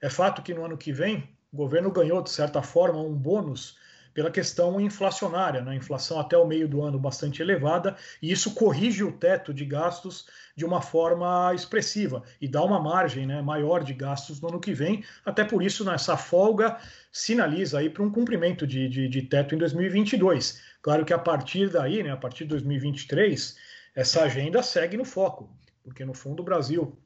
É 0.00 0.10
fato 0.10 0.42
que 0.42 0.52
no 0.52 0.64
ano 0.64 0.76
que 0.76 0.92
vem, 0.92 1.28
o 1.52 1.56
governo 1.56 1.90
ganhou, 1.90 2.20
de 2.20 2.30
certa 2.30 2.62
forma, 2.62 3.00
um 3.00 3.14
bônus 3.14 3.78
pela 4.14 4.30
questão 4.30 4.80
inflacionária, 4.80 5.60
né? 5.60 5.74
inflação 5.74 6.20
até 6.20 6.38
o 6.38 6.46
meio 6.46 6.68
do 6.68 6.82
ano 6.82 6.98
bastante 6.98 7.42
elevada, 7.42 7.96
e 8.22 8.30
isso 8.30 8.54
corrige 8.54 9.02
o 9.02 9.10
teto 9.10 9.52
de 9.52 9.64
gastos 9.64 10.26
de 10.56 10.64
uma 10.64 10.80
forma 10.80 11.52
expressiva 11.52 12.22
e 12.40 12.46
dá 12.46 12.62
uma 12.62 12.80
margem 12.80 13.26
né, 13.26 13.42
maior 13.42 13.82
de 13.82 13.92
gastos 13.92 14.40
no 14.40 14.48
ano 14.48 14.60
que 14.60 14.72
vem. 14.72 15.04
Até 15.26 15.42
por 15.44 15.62
isso, 15.62 15.84
nessa 15.84 16.16
folga 16.16 16.78
sinaliza 17.10 17.80
aí 17.80 17.90
para 17.90 18.04
um 18.04 18.10
cumprimento 18.10 18.66
de, 18.66 18.88
de, 18.88 19.08
de, 19.08 19.22
teto 19.22 19.54
em 19.54 19.58
2022. 19.58 20.62
Claro 20.80 21.04
que 21.04 21.12
a 21.12 21.18
partir 21.18 21.68
daí, 21.68 22.02
né, 22.02 22.12
a 22.12 22.16
partir 22.16 22.44
de 22.44 22.50
2023, 22.50 23.56
essa 23.96 24.22
agenda 24.22 24.62
segue 24.62 24.96
no 24.96 25.04
foco, 25.04 25.50
porque 25.82 26.04
no 26.04 26.14
fundo 26.14 26.40
o 26.40 26.44
Brasil 26.44 26.96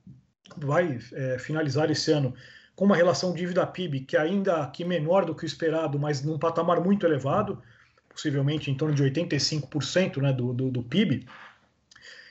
vai 0.56 0.98
é, 1.12 1.38
finalizar 1.38 1.90
esse 1.90 2.12
ano 2.12 2.34
com 2.78 2.84
uma 2.84 2.94
relação 2.94 3.34
dívida-PIB 3.34 4.02
que 4.02 4.16
ainda 4.16 4.64
que 4.68 4.84
menor 4.84 5.24
do 5.24 5.34
que 5.34 5.42
o 5.42 5.46
esperado, 5.46 5.98
mas 5.98 6.22
num 6.22 6.38
patamar 6.38 6.80
muito 6.80 7.04
elevado, 7.04 7.60
possivelmente 8.08 8.70
em 8.70 8.76
torno 8.76 8.94
de 8.94 9.02
85% 9.02 10.18
né, 10.18 10.32
do, 10.32 10.52
do, 10.52 10.70
do 10.70 10.82
PIB. 10.84 11.26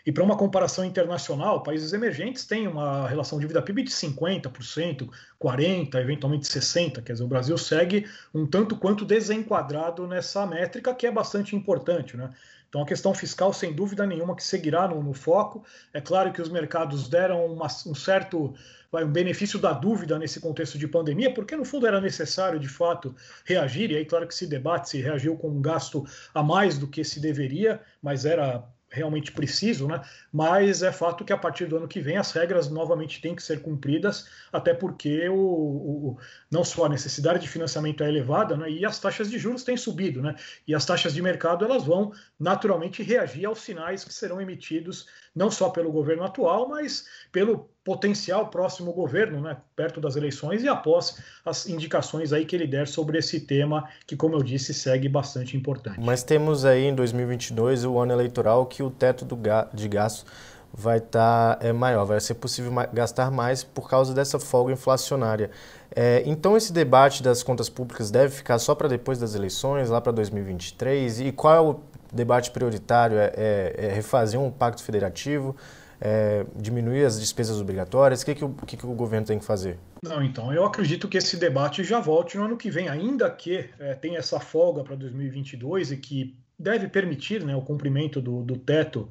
E 0.06 0.12
para 0.14 0.24
uma 0.24 0.38
comparação 0.38 0.86
internacional, 0.86 1.62
países 1.64 1.92
emergentes 1.92 2.46
têm 2.46 2.66
uma 2.66 3.10
relação 3.10 3.38
dívida-PIB 3.38 3.84
de 3.84 3.92
50%, 3.92 5.10
40%, 5.38 5.96
eventualmente 5.96 6.48
60%. 6.48 7.04
Quer 7.04 7.12
dizer, 7.12 7.26
o 7.26 7.28
Brasil 7.28 7.58
segue 7.58 8.08
um 8.34 8.48
tanto 8.48 8.78
quanto 8.78 9.04
desenquadrado 9.04 10.08
nessa 10.08 10.48
métrica, 10.48 10.96
que 10.96 11.06
é 11.06 11.12
bastante 11.12 11.58
importante. 11.58 12.16
Né? 12.16 12.30
Então, 12.70 12.82
a 12.82 12.86
questão 12.86 13.14
fiscal, 13.14 13.54
sem 13.54 13.74
dúvida 13.74 14.06
nenhuma, 14.06 14.36
que 14.36 14.44
seguirá 14.44 14.88
no, 14.88 15.02
no 15.02 15.14
foco. 15.14 15.64
É 15.94 16.02
claro 16.02 16.34
que 16.34 16.42
os 16.42 16.50
mercados 16.50 17.08
deram 17.08 17.46
uma, 17.46 17.68
um 17.86 17.96
certo 17.96 18.54
vai, 18.92 19.04
um 19.04 19.12
benefício 19.12 19.60
da 19.60 19.74
dúvida 19.74 20.18
nesse 20.18 20.40
contexto 20.40 20.78
de 20.78 20.88
pandemia, 20.88 21.34
porque 21.34 21.56
no 21.56 21.66
fundo 21.66 21.88
era 21.88 22.02
necessário 22.02 22.60
de 22.60 22.68
fato 22.68 23.16
reagir, 23.46 23.92
e 23.92 23.96
aí, 23.96 24.06
claro 24.06 24.28
que 24.28 24.36
se 24.36 24.48
debate 24.48 24.90
se 24.90 25.02
reagiu 25.02 25.36
com 25.38 25.50
um 25.50 25.62
gasto 25.62 26.06
a 26.34 26.42
mais 26.42 26.78
do 26.78 26.88
que 26.88 27.04
se 27.04 27.20
deveria, 27.20 27.82
mas 28.02 28.26
era 28.26 28.64
realmente 28.98 29.32
preciso, 29.32 29.88
né? 29.88 30.02
Mas 30.34 30.82
é 30.82 30.92
fato 30.92 31.24
que 31.24 31.32
a 31.32 31.38
partir 31.38 31.66
do 31.66 31.78
ano 31.78 31.88
que 31.88 32.02
vem 32.02 32.18
as 32.18 32.32
regras 32.32 32.70
novamente 32.70 33.22
têm 33.22 33.36
que 33.36 33.44
ser 33.44 33.62
cumpridas, 33.62 34.28
até 34.52 34.74
porque 34.74 35.30
o, 35.30 35.36
o 35.36 36.18
não 36.50 36.64
só 36.64 36.86
a 36.86 36.90
necessidade 36.90 37.40
de 37.40 37.48
financiamento 37.48 38.04
é 38.04 38.10
elevada, 38.10 38.58
né? 38.58 38.70
E 38.70 38.86
as 38.86 39.00
taxas 39.00 39.30
de 39.30 39.38
juros 39.38 39.64
têm 39.64 39.78
subido, 39.78 40.22
né? 40.22 40.36
E 40.68 40.74
as 40.74 40.86
taxas 40.86 41.14
de 41.14 41.22
mercado 41.22 41.64
elas 41.64 41.84
vão 41.84 42.12
naturalmente 42.40 43.04
reagir 43.04 43.46
aos 43.46 43.60
sinais 43.60 44.04
que 44.04 44.14
serão 44.14 44.42
emitidos 44.42 45.08
não 45.38 45.52
só 45.52 45.70
pelo 45.70 45.92
governo 45.92 46.24
atual, 46.24 46.68
mas 46.68 47.06
pelo 47.32 47.70
potencial 47.84 48.48
próximo 48.48 48.92
governo, 48.92 49.40
né, 49.40 49.58
perto 49.76 50.02
das 50.02 50.16
eleições 50.16 50.64
e 50.64 50.68
após 50.68 51.20
as 51.46 51.70
indicações 51.70 52.34
aí 52.34 52.44
que 52.44 52.56
ele 52.56 52.66
der 52.66 52.88
sobre 52.88 53.20
esse 53.20 53.42
tema, 53.42 53.88
que 54.08 54.16
como 54.16 54.36
eu 54.36 54.42
disse, 54.42 54.74
segue 54.74 55.08
bastante 55.08 55.56
importante. 55.56 56.00
Mas 56.02 56.24
temos 56.24 56.66
aí 56.66 56.86
em 56.86 56.96
2022 56.96 57.86
o 57.86 58.00
ano 58.00 58.12
eleitoral 58.12 58.66
que 58.66 58.82
o 58.82 58.90
teto 58.90 59.24
do 59.24 59.36
ga 59.36 59.70
de 59.72 59.88
gastos 59.88 60.26
vai 60.74 60.98
estar 60.98 61.56
tá, 61.56 61.66
é, 61.66 61.72
maior, 61.72 62.04
vai 62.04 62.20
ser 62.20 62.34
possível 62.34 62.72
gastar 62.92 63.30
mais 63.32 63.64
por 63.64 63.88
causa 63.88 64.14
dessa 64.14 64.40
folga 64.40 64.74
inflacionária. 64.74 65.52
É, 65.96 66.24
então 66.26 66.58
esse 66.58 66.74
debate 66.74 67.22
das 67.22 67.44
contas 67.44 67.70
públicas 67.70 68.10
deve 68.10 68.34
ficar 68.34 68.58
só 68.58 68.74
para 68.74 68.88
depois 68.88 69.20
das 69.20 69.36
eleições, 69.36 69.90
lá 69.90 70.02
para 70.02 70.12
2023? 70.12 71.22
E 71.22 71.32
qual 71.32 71.56
é 71.56 71.62
o 71.62 71.80
debate 72.18 72.52
prioritário? 72.52 73.18
É, 73.18 73.32
é, 73.36 73.86
é 73.86 73.94
refazer 73.94 74.40
um 74.40 74.52
pacto 74.52 74.84
federativo? 74.84 75.56
é, 76.00 76.46
diminuir 76.56 77.06
as 77.06 77.20
despesas 77.20 77.60
obrigatórias? 77.60 78.22
O 78.22 78.26
que, 78.26 78.36
que, 78.36 78.46
o, 78.46 78.54
que, 78.54 78.78
que 78.78 78.86
o 78.86 78.94
governo 78.94 79.26
tem 79.26 79.40
que 79.40 79.46
fazer? 79.46 79.78
Não, 80.04 80.24
então, 80.24 80.54
eu 80.54 80.66
acredito 80.66 81.08
que 81.08 81.18
esse 81.18 81.38
debate 81.38 81.84
já 81.84 82.00
volte 82.00 82.38
no 82.38 82.46
ano 82.46 82.58
que 82.58 82.70
vem, 82.70 82.88
ainda 82.88 83.30
que 83.30 83.70
é, 83.80 83.94
tenha 83.96 84.20
essa 84.20 84.40
folga 84.40 84.84
para 84.84 84.96
2022 84.96 85.92
e 85.92 85.98
que 85.98 86.38
deve 86.58 86.88
permitir 86.88 87.44
né, 87.44 87.56
o 87.56 87.62
cumprimento 87.62 88.22
do, 88.22 88.44
do 88.44 88.58
teto 88.58 89.10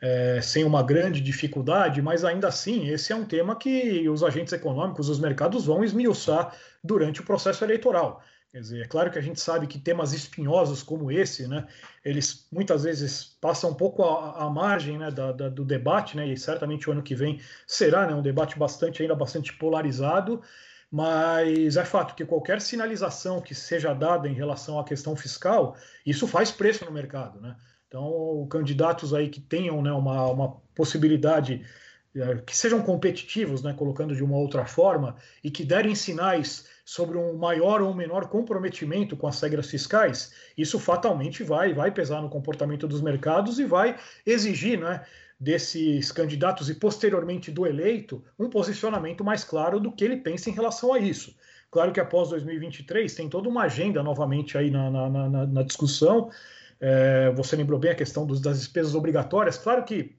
é, 0.00 0.40
sem 0.42 0.64
uma 0.64 0.82
grande 0.82 1.20
dificuldade, 1.20 2.02
mas 2.02 2.24
ainda 2.24 2.48
assim, 2.48 2.88
esse 2.88 3.12
é 3.12 3.16
um 3.16 3.24
tema 3.24 3.56
que 3.56 4.08
os 4.08 4.22
agentes 4.22 4.52
econômicos, 4.52 5.08
os 5.08 5.18
mercados 5.18 5.66
vão 5.66 5.82
esmiuçar 5.82 6.54
durante 6.84 7.20
o 7.20 7.24
processo 7.24 7.64
eleitoral. 7.64 8.22
Quer 8.56 8.62
dizer, 8.62 8.82
é 8.84 8.88
claro 8.88 9.10
que 9.10 9.18
a 9.18 9.22
gente 9.22 9.38
sabe 9.38 9.66
que 9.66 9.78
temas 9.78 10.14
espinhosos 10.14 10.82
como 10.82 11.12
esse, 11.12 11.46
né, 11.46 11.66
eles 12.02 12.48
muitas 12.50 12.84
vezes 12.84 13.36
passam 13.38 13.68
um 13.68 13.74
pouco 13.74 14.02
à, 14.02 14.48
margem 14.48 14.96
né, 14.96 15.10
da, 15.10 15.30
da, 15.30 15.50
do 15.50 15.62
debate, 15.62 16.16
né, 16.16 16.26
e 16.26 16.38
certamente 16.38 16.88
o 16.88 16.92
ano 16.92 17.02
que 17.02 17.14
vem 17.14 17.38
será 17.66 18.06
né, 18.06 18.14
um 18.14 18.22
debate 18.22 18.58
bastante 18.58 19.02
ainda 19.02 19.14
bastante 19.14 19.52
polarizado, 19.52 20.40
mas 20.90 21.76
é 21.76 21.84
fato 21.84 22.14
que 22.14 22.24
qualquer 22.24 22.62
sinalização 22.62 23.42
que 23.42 23.54
seja 23.54 23.92
dada 23.92 24.26
em 24.26 24.32
relação 24.32 24.78
à 24.78 24.84
questão 24.84 25.14
fiscal, 25.14 25.76
isso 26.06 26.26
faz 26.26 26.50
preço 26.50 26.82
no 26.86 26.90
mercado, 26.90 27.38
né? 27.38 27.56
Então, 27.86 28.46
candidatos 28.50 29.12
aí 29.12 29.28
que 29.28 29.40
tenham 29.40 29.82
né, 29.82 29.92
uma, 29.92 30.28
uma 30.28 30.56
possibilidade 30.74 31.62
é, 32.16 32.36
que 32.36 32.56
sejam 32.56 32.80
competitivos, 32.80 33.62
né, 33.62 33.74
colocando 33.74 34.16
de 34.16 34.24
uma 34.24 34.38
outra 34.38 34.64
forma, 34.64 35.16
e 35.44 35.50
que 35.50 35.62
derem 35.62 35.94
sinais 35.94 36.74
sobre 36.86 37.18
um 37.18 37.36
maior 37.36 37.82
ou 37.82 37.92
menor 37.92 38.28
comprometimento 38.28 39.16
com 39.16 39.26
as 39.26 39.40
regras 39.40 39.68
fiscais, 39.68 40.32
isso 40.56 40.78
fatalmente 40.78 41.42
vai, 41.42 41.74
vai 41.74 41.90
pesar 41.90 42.22
no 42.22 42.28
comportamento 42.28 42.86
dos 42.86 43.02
mercados 43.02 43.58
e 43.58 43.64
vai 43.64 43.98
exigir 44.24 44.78
né, 44.78 45.04
desses 45.38 46.12
candidatos 46.12 46.70
e 46.70 46.74
posteriormente 46.76 47.50
do 47.50 47.66
eleito 47.66 48.22
um 48.38 48.48
posicionamento 48.48 49.24
mais 49.24 49.42
claro 49.42 49.80
do 49.80 49.90
que 49.90 50.04
ele 50.04 50.18
pensa 50.18 50.48
em 50.48 50.52
relação 50.52 50.94
a 50.94 51.00
isso. 51.00 51.34
Claro 51.72 51.90
que 51.90 51.98
após 51.98 52.28
2023 52.28 53.12
tem 53.12 53.28
toda 53.28 53.48
uma 53.48 53.64
agenda 53.64 54.00
novamente 54.00 54.56
aí 54.56 54.70
na, 54.70 54.88
na, 54.88 55.08
na, 55.08 55.46
na 55.46 55.62
discussão. 55.64 56.30
É, 56.80 57.32
você 57.32 57.56
lembrou 57.56 57.80
bem 57.80 57.90
a 57.90 57.96
questão 57.96 58.24
dos, 58.24 58.40
das 58.40 58.60
despesas 58.60 58.94
obrigatórias. 58.94 59.58
Claro 59.58 59.84
que 59.84 60.14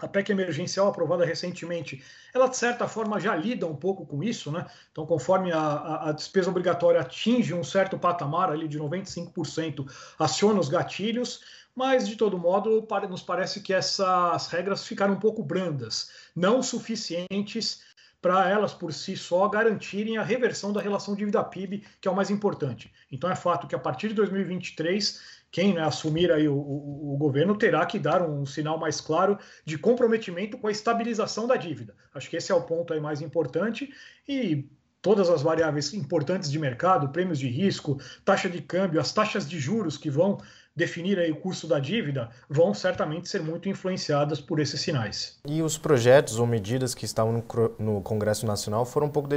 a 0.00 0.08
PEC 0.08 0.30
emergencial 0.30 0.88
aprovada 0.88 1.24
recentemente, 1.24 2.02
ela 2.34 2.48
de 2.48 2.56
certa 2.56 2.88
forma 2.88 3.20
já 3.20 3.34
lida 3.34 3.66
um 3.66 3.76
pouco 3.76 4.06
com 4.06 4.22
isso, 4.22 4.50
né? 4.50 4.66
Então, 4.90 5.06
conforme 5.06 5.52
a, 5.52 5.58
a, 5.58 6.08
a 6.08 6.12
despesa 6.12 6.50
obrigatória 6.50 7.00
atinge 7.00 7.54
um 7.54 7.64
certo 7.64 7.98
patamar 7.98 8.50
ali 8.50 8.66
de 8.66 8.78
95%, 8.78 9.86
aciona 10.18 10.60
os 10.60 10.68
gatilhos, 10.68 11.40
mas 11.74 12.08
de 12.08 12.16
todo 12.16 12.38
modo 12.38 12.86
nos 13.08 13.22
parece 13.22 13.60
que 13.60 13.72
essas 13.72 14.48
regras 14.48 14.86
ficaram 14.86 15.14
um 15.14 15.20
pouco 15.20 15.42
brandas, 15.42 16.10
não 16.34 16.62
suficientes 16.62 17.82
para 18.20 18.50
elas 18.50 18.74
por 18.74 18.92
si 18.92 19.16
só 19.16 19.48
garantirem 19.48 20.18
a 20.18 20.22
reversão 20.22 20.72
da 20.72 20.80
relação 20.80 21.14
dívida-PIB, 21.14 21.82
que 22.00 22.06
é 22.06 22.10
o 22.10 22.14
mais 22.14 22.30
importante. 22.30 22.92
Então 23.10 23.30
é 23.30 23.34
fato 23.34 23.66
que 23.66 23.74
a 23.74 23.78
partir 23.78 24.08
de 24.08 24.14
2023 24.14 25.39
quem 25.50 25.74
né, 25.74 25.82
assumir 25.82 26.30
aí 26.30 26.48
o, 26.48 26.54
o, 26.54 27.14
o, 27.14 27.16
governo 27.16 27.56
terá 27.56 27.84
que 27.84 27.98
dar 27.98 28.22
um 28.22 28.46
sinal 28.46 28.78
mais 28.78 29.00
claro 29.00 29.38
de 29.64 29.76
comprometimento 29.76 30.56
com 30.56 30.68
a 30.68 30.70
estabilização 30.70 31.46
da 31.46 31.56
dívida. 31.56 31.94
Acho 32.14 32.30
que 32.30 32.36
esse 32.36 32.52
é 32.52 32.54
o 32.54 32.62
ponto 32.62 32.92
aí 32.92 33.00
mais 33.00 33.20
importante 33.20 33.92
e 34.28 34.68
todas 35.02 35.28
as 35.30 35.42
variáveis 35.42 35.92
importantes 35.94 36.50
de 36.50 36.58
mercado, 36.58 37.08
prêmios 37.08 37.38
de 37.38 37.48
risco, 37.48 37.98
taxa 38.24 38.48
de 38.48 38.60
câmbio, 38.60 39.00
as 39.00 39.12
taxas 39.12 39.48
de 39.48 39.58
juros 39.58 39.96
que 39.96 40.10
vão 40.10 40.38
definir 40.74 41.18
aí 41.18 41.30
o 41.30 41.36
custo 41.36 41.66
da 41.66 41.78
dívida, 41.78 42.30
vão 42.48 42.72
certamente 42.72 43.28
ser 43.28 43.42
muito 43.42 43.68
influenciadas 43.68 44.40
por 44.40 44.60
esses 44.60 44.80
sinais. 44.80 45.38
E 45.46 45.60
os 45.62 45.76
projetos 45.76 46.38
ou 46.38 46.46
medidas 46.46 46.94
que 46.94 47.04
estavam 47.04 47.44
no, 47.78 48.00
Congresso 48.00 48.46
Nacional 48.46 48.86
foram 48.86 49.08
um 49.08 49.10
pouco 49.10 49.28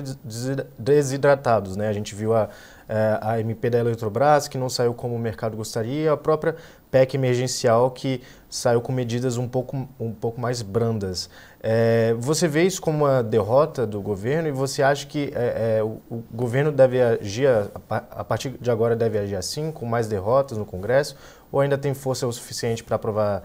desidratados, 0.78 1.76
né? 1.76 1.90
A 1.90 1.94
gente 1.94 2.14
viu 2.14 2.34
a, 2.34 2.50
a 3.22 3.40
MP 3.40 3.70
da 3.70 3.80
Eletrobras, 3.80 4.48
que 4.48 4.58
não 4.58 4.70
saiu 4.70 4.94
como 4.94 5.16
o 5.16 5.20
mercado 5.20 5.56
gostaria, 5.56 6.12
a 6.12 6.18
própria 6.18 6.56
PEC 6.92 7.16
emergencial, 7.16 7.90
que 7.92 8.22
saiu 8.50 8.80
com 8.82 8.92
medidas 8.92 9.38
um 9.38 9.48
pouco, 9.48 9.88
um 10.00 10.12
pouco 10.12 10.40
mais 10.40 10.62
brandas. 10.62 11.30
É, 11.62 12.14
você 12.20 12.48
vê 12.48 12.64
isso 12.64 12.82
como 12.82 13.06
uma 13.06 13.24
derrota 13.24 13.88
do 13.88 14.02
governo 14.02 14.48
e 14.48 14.52
você 14.52 14.84
acha 14.84 15.08
que 15.08 15.32
é, 15.34 15.78
é, 15.78 15.84
o, 15.84 16.02
o, 16.10 16.24
governo 16.32 16.72
deve 16.72 17.02
agir, 17.02 17.48
a 17.90 18.24
partir 18.24 18.52
de 18.60 18.70
agora, 18.70 18.96
deve 18.96 19.18
agir 19.18 19.36
assim, 19.36 19.72
com 19.72 19.86
mais 19.86 20.08
derrotas 20.08 20.58
no 20.58 20.66
Congresso, 20.66 21.16
ou 21.52 21.62
ainda 21.62 21.78
tem 21.78 21.94
força 21.94 22.28
o 22.28 22.34
suficiente 22.34 22.84
para 22.84 22.96
aprovar 22.96 23.44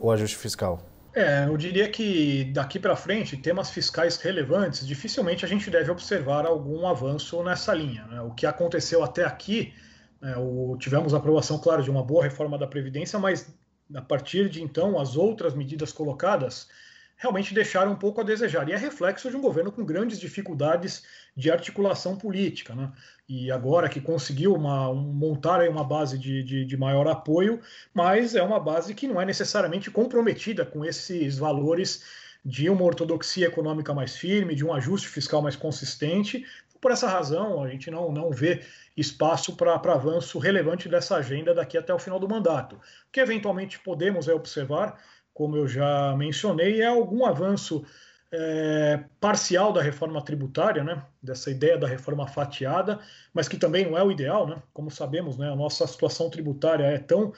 o 0.00 0.10
ajuste 0.10 0.36
fiscal? 0.36 0.78
É, 1.14 1.46
eu 1.46 1.56
diria 1.56 1.88
que 1.88 2.44
daqui 2.52 2.80
para 2.80 2.96
frente, 2.96 3.36
temas 3.36 3.70
fiscais 3.70 4.16
relevantes, 4.16 4.84
dificilmente 4.84 5.44
a 5.44 5.48
gente 5.48 5.70
deve 5.70 5.88
observar 5.88 6.44
algum 6.44 6.88
avanço 6.88 7.40
nessa 7.44 7.72
linha. 7.72 8.04
Né? 8.06 8.20
O 8.20 8.32
que 8.32 8.44
aconteceu 8.44 9.02
até 9.04 9.24
aqui, 9.24 9.72
né, 10.20 10.34
o, 10.36 10.76
tivemos 10.76 11.14
aprovação, 11.14 11.56
claro, 11.58 11.84
de 11.84 11.90
uma 11.90 12.02
boa 12.02 12.24
reforma 12.24 12.58
da 12.58 12.66
Previdência, 12.66 13.16
mas 13.16 13.54
a 13.94 14.02
partir 14.02 14.48
de 14.48 14.60
então, 14.60 14.98
as 14.98 15.16
outras 15.16 15.54
medidas 15.54 15.92
colocadas 15.92 16.68
realmente 17.16 17.54
deixaram 17.54 17.92
um 17.92 17.96
pouco 17.96 18.20
a 18.20 18.24
desejar. 18.24 18.68
E 18.68 18.72
é 18.72 18.76
reflexo 18.76 19.30
de 19.30 19.36
um 19.36 19.40
governo 19.40 19.72
com 19.72 19.84
grandes 19.84 20.18
dificuldades 20.18 21.04
de 21.36 21.50
articulação 21.50 22.16
política. 22.16 22.74
Né? 22.74 22.92
E 23.28 23.50
agora 23.50 23.88
que 23.88 24.00
conseguiu 24.00 24.54
uma, 24.54 24.88
um, 24.90 25.00
montar 25.12 25.60
aí 25.60 25.68
uma 25.68 25.84
base 25.84 26.18
de, 26.18 26.42
de, 26.42 26.64
de, 26.64 26.76
maior 26.76 27.06
apoio, 27.06 27.60
mas 27.92 28.34
é 28.34 28.42
uma 28.42 28.60
base 28.60 28.94
que 28.94 29.08
não 29.08 29.20
é 29.20 29.24
necessariamente 29.24 29.90
comprometida 29.90 30.64
com 30.64 30.84
esses 30.84 31.38
valores 31.38 32.04
de 32.44 32.68
uma 32.68 32.84
ortodoxia 32.84 33.46
econômica 33.46 33.94
mais 33.94 34.16
firme, 34.16 34.54
de 34.54 34.64
um 34.64 34.72
ajuste 34.72 35.08
fiscal 35.08 35.40
mais 35.40 35.56
consistente. 35.56 36.44
Por 36.78 36.90
essa 36.90 37.08
razão, 37.08 37.64
a 37.64 37.68
gente 37.70 37.90
não, 37.90 38.12
não 38.12 38.30
vê 38.30 38.60
espaço 38.94 39.56
para 39.56 39.74
avanço 39.74 40.38
relevante 40.38 40.88
dessa 40.88 41.16
agenda 41.16 41.54
daqui 41.54 41.78
até 41.78 41.94
o 41.94 41.98
final 41.98 42.20
do 42.20 42.28
mandato. 42.28 42.76
O 42.76 42.80
que 43.10 43.20
eventualmente 43.20 43.78
podemos 43.78 44.28
é, 44.28 44.34
observar 44.34 45.02
como 45.34 45.56
eu 45.56 45.66
já 45.68 46.14
mencionei, 46.16 46.80
é 46.80 46.86
algum 46.86 47.26
avanço 47.26 47.84
é, 48.32 49.04
parcial 49.20 49.72
da 49.72 49.82
reforma 49.82 50.22
tributária, 50.22 50.82
né, 50.82 51.04
dessa 51.22 51.50
ideia 51.50 51.76
da 51.76 51.86
reforma 51.86 52.26
fatiada, 52.26 53.00
mas 53.32 53.48
que 53.48 53.56
também 53.56 53.84
não 53.84 53.98
é 53.98 54.02
o 54.02 54.10
ideal, 54.10 54.46
né? 54.46 54.62
Como 54.72 54.90
sabemos, 54.90 55.36
né, 55.36 55.50
a 55.50 55.56
nossa 55.56 55.86
situação 55.86 56.30
tributária 56.30 56.84
é 56.84 56.98
tão 56.98 57.32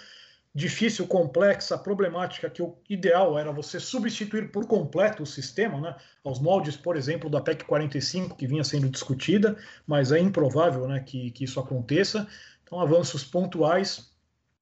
difícil, 0.55 1.07
complexa, 1.07 1.77
problemática 1.77 2.49
que 2.49 2.63
o 2.63 2.79
ideal 2.89 3.39
era 3.39 3.53
você 3.53 3.79
substituir 3.79 4.51
por 4.51 4.67
completo 4.67 5.23
o 5.23 5.27
sistema, 5.27 5.81
né, 5.81 5.97
aos 6.25 6.39
moldes, 6.39 6.77
por 6.77 6.97
exemplo, 6.97 7.29
da 7.29 7.43
PEC 7.43 7.65
45 7.65 8.37
que 8.37 8.47
vinha 8.47 8.65
sendo 8.65 8.89
discutida, 8.89 9.57
mas 9.87 10.13
é 10.13 10.19
improvável, 10.19 10.89
né, 10.89 11.01
que, 11.01 11.31
que 11.31 11.45
isso 11.45 11.61
aconteça. 11.61 12.27
Então, 12.65 12.81
avanços 12.81 13.23
pontuais 13.23 14.11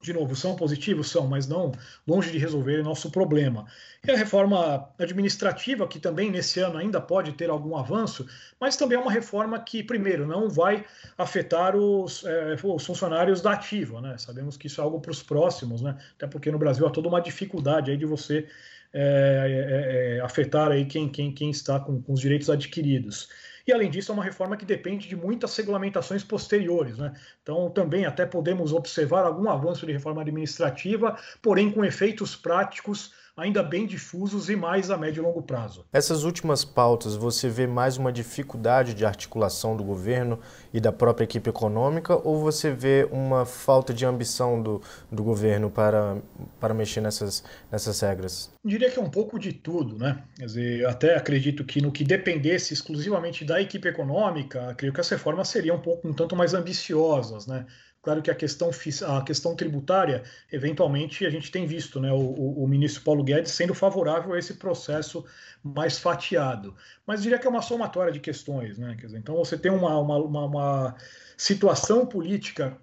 de 0.05 0.13
novo, 0.13 0.37
são 0.37 0.55
positivos? 0.55 1.11
São, 1.11 1.27
mas 1.27 1.49
não 1.49 1.73
longe 2.07 2.31
de 2.31 2.39
resolver 2.39 2.83
nosso 2.83 3.11
problema. 3.11 3.67
E 4.07 4.11
a 4.11 4.17
reforma 4.17 4.89
administrativa, 4.99 5.89
que 5.89 5.99
também 5.99 6.31
nesse 6.31 6.61
ano 6.61 6.77
ainda 6.77 7.01
pode 7.01 7.33
ter 7.33 7.49
algum 7.49 7.77
avanço, 7.77 8.27
mas 8.61 8.77
também 8.77 8.99
é 8.99 9.01
uma 9.01 9.11
reforma 9.11 9.59
que, 9.59 9.83
primeiro, 9.83 10.27
não 10.27 10.49
vai 10.51 10.85
afetar 11.17 11.75
os, 11.75 12.25
é, 12.25 12.55
os 12.63 12.85
funcionários 12.85 13.41
da 13.41 13.53
ativa. 13.53 14.01
Né? 14.01 14.17
Sabemos 14.19 14.57
que 14.59 14.67
isso 14.67 14.81
é 14.81 14.85
algo 14.85 15.01
para 15.01 15.11
os 15.11 15.23
próximos, 15.23 15.81
né? 15.81 15.97
até 16.17 16.27
porque 16.27 16.51
no 16.51 16.59
Brasil 16.59 16.87
há 16.87 16.91
toda 16.91 17.09
uma 17.09 17.21
dificuldade 17.21 17.91
aí 17.91 17.97
de 17.97 18.05
você 18.05 18.47
é, 18.93 20.17
é, 20.17 20.19
é 20.19 20.21
afetar 20.21 20.71
aí 20.71 20.85
quem, 20.85 21.09
quem, 21.09 21.33
quem 21.33 21.51
está 21.51 21.81
com, 21.81 22.01
com 22.03 22.13
os 22.13 22.21
direitos 22.21 22.51
adquiridos. 22.51 23.29
E, 23.67 23.73
além 23.73 23.91
disso, 23.91 24.13
é 24.13 24.15
uma 24.15 24.25
reforma 24.25 24.57
que 24.57 24.65
depende 24.65 25.09
de 25.09 25.17
muitas 25.17 25.57
regulamentações 25.57 26.23
posteriores. 26.23 26.99
Né? 26.99 27.13
Então, 27.43 27.71
também 27.71 28.05
até 28.05 28.27
podemos 28.27 28.73
observar 28.73 29.25
algum 29.25 29.49
avanço 29.49 29.87
de 29.87 29.93
reforma 29.93 30.21
administrativa, 30.21 31.19
porém 31.41 31.71
com 31.71 31.85
efeitos 31.85 32.37
práticos 32.37 33.13
ainda 33.37 33.63
bem 33.63 33.87
difusos 33.87 34.49
e 34.49 34.55
mais 34.55 34.91
a 34.91 34.97
médio 34.97 35.21
e 35.21 35.25
longo 35.25 35.43
prazo. 35.43 35.85
Essas 35.93 36.23
últimas 36.23 36.65
pautas, 36.65 37.17
você 37.17 37.49
vê 37.49 37.67
mais 37.67 37.97
uma 37.97 38.13
dificuldade 38.13 38.95
de 38.95 39.05
articulação 39.05 39.77
do 39.77 39.83
governo 39.83 40.39
e 40.73 40.81
da 40.81 40.93
própria 40.93 41.25
equipe 41.25 41.51
econômica 41.51 42.17
ou 42.17 42.41
você 42.41 42.71
vê 42.73 43.09
uma 43.11 43.45
falta 43.45 43.93
de 43.93 44.07
ambição 44.07 44.63
do, 44.63 44.81
do 45.11 45.23
governo 45.23 45.69
para, 45.69 46.19
para 46.61 46.73
mexer 46.73 47.01
nessas, 47.01 47.43
nessas 47.71 48.01
regras? 48.01 48.53
Eu 48.65 48.71
diria 48.71 48.91
que 48.91 48.99
é 48.99 49.03
um 49.03 49.11
pouco 49.11 49.39
de 49.39 49.53
tudo, 49.53 49.99
né? 49.99 50.23
Quer 50.37 50.47
dizer, 50.47 50.87
até 50.87 51.17
acredito 51.17 51.65
que 51.65 51.81
no 51.81 51.91
que 51.91 52.05
dependesse 52.05 52.73
exclusivamente 52.73 53.45
da 53.45 53.61
equipe 53.61 53.89
econômica, 53.89 54.75
creio 54.77 54.93
que 54.93 55.01
as 55.01 55.09
reformas 55.09 55.49
seriam 55.49 55.77
um 55.77 55.81
pouco 55.81 56.09
um 56.09 56.13
tanto 56.13 56.37
mais 56.37 56.55
ambiciosas, 56.55 57.47
né? 57.47 57.67
Claro 58.05 58.21
que 58.21 58.31
a 58.31 58.35
questão, 58.35 58.71
a 59.09 59.23
questão 59.23 59.57
tributária, 59.57 60.23
eventualmente, 60.53 61.25
a 61.25 61.31
gente 61.31 61.51
tem 61.51 61.67
visto 61.67 61.99
né, 61.99 62.13
o, 62.13 62.63
o, 62.63 62.69
ministro 62.69 63.03
Paulo 63.03 63.25
Guedes 63.25 63.51
sendo 63.51 63.73
favorável 63.73 64.35
a 64.35 64.39
esse 64.39 64.55
processo 64.55 65.25
mais 65.63 65.99
fatiado. 65.99 66.77
Mas 67.07 67.23
diria 67.23 67.39
que 67.39 67.47
é 67.47 67.51
uma 67.51 67.63
somatória 67.63 68.13
de 68.13 68.21
questões. 68.21 68.77
Né? 68.77 68.95
Dizer, 69.01 69.17
então, 69.17 69.35
você 69.37 69.57
tem 69.57 69.73
uma, 69.73 69.99
uma, 69.99 70.19
uma, 70.19 70.45
uma 70.45 70.97
situação 71.35 72.05
política 72.05 72.77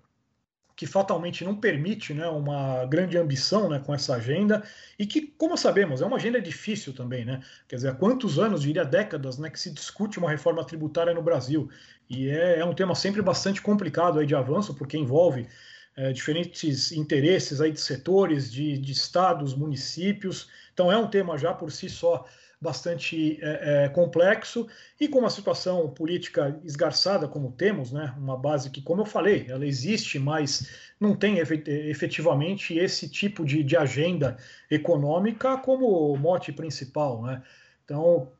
que 0.81 0.87
fatalmente 0.87 1.45
não 1.45 1.55
permite 1.55 2.11
né, 2.11 2.27
uma 2.27 2.87
grande 2.87 3.15
ambição 3.15 3.69
né, 3.69 3.77
com 3.77 3.93
essa 3.93 4.15
agenda 4.15 4.63
e 4.97 5.05
que, 5.05 5.21
como 5.21 5.55
sabemos, 5.55 6.01
é 6.01 6.05
uma 6.07 6.17
agenda 6.17 6.41
difícil 6.41 6.91
também. 6.91 7.23
Né? 7.23 7.39
Quer 7.67 7.75
dizer, 7.75 7.89
há 7.89 7.93
quantos 7.93 8.39
anos, 8.39 8.63
diria 8.63 8.83
décadas, 8.83 9.37
né, 9.37 9.51
que 9.51 9.59
se 9.59 9.69
discute 9.69 10.17
uma 10.17 10.27
reforma 10.27 10.65
tributária 10.65 11.13
no 11.13 11.21
Brasil? 11.21 11.69
E 12.09 12.27
é, 12.29 12.61
é 12.61 12.65
um 12.65 12.73
tema 12.73 12.95
sempre 12.95 13.21
bastante 13.21 13.61
complicado 13.61 14.17
aí 14.17 14.25
de 14.25 14.33
avanço, 14.33 14.73
porque 14.73 14.97
envolve 14.97 15.47
é, 15.95 16.11
diferentes 16.11 16.91
interesses 16.91 17.61
aí 17.61 17.71
de 17.71 17.79
setores, 17.79 18.51
de, 18.51 18.75
de 18.79 18.91
estados, 18.91 19.53
municípios. 19.53 20.49
Então, 20.73 20.91
é 20.91 20.97
um 20.97 21.07
tema 21.07 21.37
já 21.37 21.53
por 21.53 21.71
si 21.71 21.89
só 21.89 22.25
bastante 22.61 23.39
é, 23.41 23.85
é, 23.85 23.89
complexo 23.89 24.67
e 24.99 25.07
com 25.07 25.17
uma 25.17 25.31
situação 25.31 25.89
política 25.89 26.59
esgarçada 26.63 27.27
como 27.27 27.51
temos, 27.51 27.91
né, 27.91 28.13
uma 28.17 28.37
base 28.37 28.69
que, 28.69 28.83
como 28.83 29.01
eu 29.01 29.05
falei, 29.05 29.47
ela 29.49 29.65
existe, 29.65 30.19
mas 30.19 30.69
não 30.99 31.15
tem 31.15 31.39
efetivamente 31.39 32.77
esse 32.77 33.09
tipo 33.09 33.43
de, 33.43 33.63
de 33.63 33.75
agenda 33.75 34.37
econômica 34.69 35.57
como 35.57 36.15
mote 36.15 36.51
principal. 36.51 37.23
Né? 37.23 37.41
Então, 37.83 38.31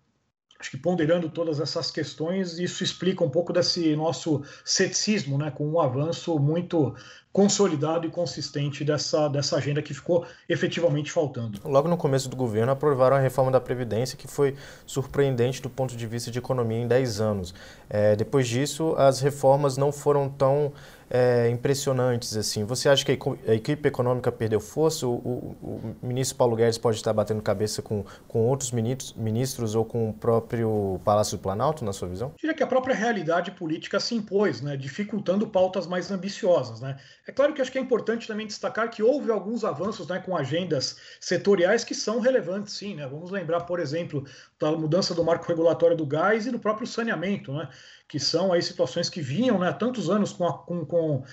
acho 0.62 0.70
que 0.70 0.78
ponderando 0.78 1.28
todas 1.28 1.60
essas 1.60 1.90
questões, 1.90 2.60
isso 2.60 2.84
explica 2.84 3.24
um 3.24 3.30
pouco 3.30 3.52
desse 3.52 3.96
nosso 3.96 4.44
ceticismo, 4.64 5.38
né, 5.38 5.52
com 5.52 5.68
um 5.68 5.82
avanço 5.82 6.38
muito 6.38 6.96
consolidado 7.34 8.06
e 8.06 8.12
consistente 8.12 8.84
dessa, 8.84 9.28
dessa 9.28 9.56
agenda 9.58 9.82
que 9.82 9.94
ficou 9.94 10.26
efetivamente 10.48 11.12
faltando. 11.12 11.60
Logo 11.64 11.88
no 11.88 11.98
começo 11.98 12.30
do 12.30 12.36
governo, 12.36 12.72
aprovaram 12.72 13.16
a 13.16 13.20
reforma 13.20 13.50
da 13.50 13.60
Previdência, 13.60 14.18
que 14.18 14.28
foi 14.28 14.56
surpreendente 14.86 15.62
do 15.62 15.70
ponto 15.70 15.96
de 15.96 16.06
vista 16.06 16.30
de 16.30 16.38
economia 16.38 16.78
em 16.78 16.88
10 16.88 17.22
anos. 17.22 17.56
É, 17.90 18.16
depois 18.16 18.48
disso, 18.48 18.94
as 18.98 19.20
reformas 19.22 19.78
não 19.78 19.92
foram 19.92 20.30
tão 20.30 20.74
é, 21.14 21.50
impressionantes. 21.50 22.38
assim. 22.38 22.64
Você 22.64 22.88
acha 22.88 23.04
que 23.04 23.12
a 23.48 23.54
equipe 23.54 23.88
econômica 23.90 24.32
perdeu 24.32 24.62
força? 24.62 25.06
O, 25.06 25.12
o, 25.12 25.58
o, 25.62 25.96
ministro 26.02 26.38
Paulo 26.38 26.56
Guedes 26.56 26.78
pode 26.78 26.96
estar 26.96 27.12
batendo 27.12 27.42
cabeça 27.42 27.82
com, 27.82 28.06
com 28.30 28.48
outros 28.48 28.72
ministros, 28.72 29.14
ministros 29.14 29.76
ou 29.76 29.84
com 29.84 30.10
o 30.10 30.14
próprio 30.14 31.02
Palácio 31.04 31.38
do 31.38 31.42
Planalto, 31.42 31.84
na 31.84 31.92
sua 31.92 32.08
visão? 32.08 32.30
Eu 32.30 32.36
diria 32.38 32.56
que 32.56 32.64
a 32.64 32.68
própria 32.68 32.96
realidade 32.96 33.52
política 33.52 34.00
se 34.00 34.16
impôs, 34.16 34.62
né, 34.62 34.78
dificultando 34.78 35.46
pautas 35.46 35.86
mais 35.86 36.10
ambiciosas. 36.12 36.80
Né? 36.80 36.98
É 37.28 37.32
claro 37.32 37.54
que 37.54 37.62
acho 37.62 37.72
que 37.72 37.78
é 37.78 37.82
importante 37.82 38.26
também 38.26 38.48
destacar 38.48 38.90
que 38.90 39.04
houve 39.04 39.30
alguns 39.30 39.66
avanços 39.66 40.08
né, 40.08 40.20
com 40.20 40.38
agendas 40.38 40.96
setoriais 41.20 41.84
que 41.84 41.94
são 41.94 42.22
relevantes, 42.22 42.74
sim. 42.74 42.96
Né? 42.96 43.06
Vamos 43.06 43.32
lembrar, 43.32 43.62
por 43.62 43.82
exemplo, 43.82 44.24
da 44.58 44.72
mudança 44.72 45.14
do 45.14 45.26
marco 45.26 45.46
regulatório 45.46 45.98
do 45.98 46.06
gás 46.06 46.46
e 46.46 46.52
do 46.52 46.60
próprio 46.60 46.88
saneamento, 46.88 47.52
né? 47.52 47.68
Que 48.12 48.20
são 48.20 48.52
aí 48.52 48.62
situações 48.62 49.10
que 49.10 49.22
vinham 49.22 49.58
né, 49.58 49.70
há 49.70 49.74
tantos 49.74 50.10
anos 50.10 50.34
com, 50.34 50.46
a, 50.46 50.52
com, 50.52 50.86
com, 50.86 51.24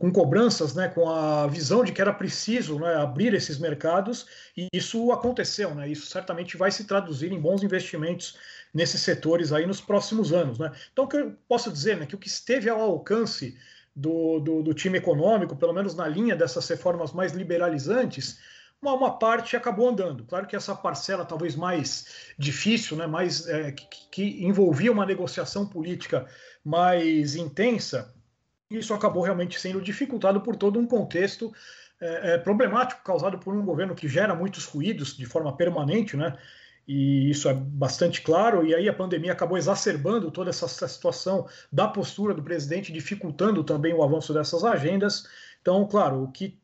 com, 0.00 0.10
cobranças, 0.10 0.74
né, 0.74 0.88
com 0.88 1.08
a 1.08 1.46
visão 1.46 1.84
de 1.84 1.92
que 1.92 2.00
era 2.00 2.12
preciso 2.12 2.80
né, 2.80 2.96
abrir 2.96 3.32
esses 3.34 3.56
mercados, 3.56 4.26
e 4.56 4.66
isso 4.72 5.12
aconteceu. 5.12 5.72
Né, 5.76 5.88
isso 5.88 6.06
certamente 6.06 6.56
vai 6.56 6.72
se 6.72 6.88
traduzir 6.88 7.30
em 7.30 7.40
bons 7.40 7.62
investimentos 7.62 8.36
nesses 8.74 9.00
setores 9.00 9.52
aí 9.52 9.64
nos 9.64 9.80
próximos 9.80 10.32
anos. 10.32 10.58
Né? 10.58 10.72
Então, 10.92 11.04
o 11.04 11.08
que 11.08 11.18
eu 11.18 11.36
posso 11.46 11.70
dizer 11.70 11.96
né, 11.96 12.04
que 12.04 12.16
o 12.16 12.18
que 12.18 12.26
esteve 12.26 12.68
ao 12.68 12.80
alcance 12.80 13.56
do, 13.94 14.40
do, 14.40 14.60
do 14.64 14.74
time 14.74 14.98
econômico, 14.98 15.54
pelo 15.54 15.72
menos 15.72 15.94
na 15.94 16.08
linha 16.08 16.34
dessas 16.34 16.66
reformas 16.66 17.12
mais 17.12 17.30
liberalizantes, 17.30 18.40
uma, 18.82 18.94
uma, 18.94 19.18
parte 19.18 19.56
acabou 19.56 19.88
andando. 19.88 20.24
Claro 20.24 20.46
que 20.46 20.56
essa 20.56 20.74
parcela 20.74 21.24
talvez 21.24 21.54
mais 21.54 22.34
difícil, 22.36 22.96
né, 22.96 23.06
mais, 23.06 23.46
é, 23.48 23.70
que, 23.70 23.86
que, 24.10 24.44
envolvia 24.44 24.90
uma 24.90 25.06
negociação 25.06 25.64
política 25.64 26.26
mais 26.64 27.36
intensa, 27.36 28.12
isso 28.68 28.92
acabou 28.92 29.22
realmente 29.22 29.60
sendo 29.60 29.80
dificultado 29.80 30.40
por 30.40 30.56
todo 30.56 30.80
um 30.80 30.86
contexto 30.86 31.52
é, 32.00 32.34
é, 32.34 32.38
problemático 32.38 33.04
causado 33.04 33.38
por 33.38 33.54
um 33.54 33.64
governo 33.64 33.94
que 33.94 34.08
gera 34.08 34.34
muitos 34.34 34.64
ruídos 34.64 35.16
de 35.16 35.26
forma 35.26 35.56
permanente, 35.56 36.16
né? 36.16 36.36
E 36.86 37.30
isso 37.30 37.48
é 37.48 37.54
bastante 37.54 38.20
claro. 38.22 38.66
E 38.66 38.74
aí 38.74 38.88
a 38.88 38.92
pandemia 38.92 39.30
acabou 39.30 39.56
exacerbando 39.56 40.32
toda 40.32 40.50
essa, 40.50 40.64
essa 40.64 40.88
situação 40.88 41.46
da 41.70 41.86
postura 41.86 42.34
do 42.34 42.42
presidente, 42.42 42.92
dificultando 42.92 43.62
também 43.62 43.94
o 43.94 44.02
avanço 44.02 44.34
dessas 44.34 44.64
agendas. 44.64 45.28
Então, 45.60 45.86
claro, 45.86 46.24
o 46.24 46.32
que 46.32 46.60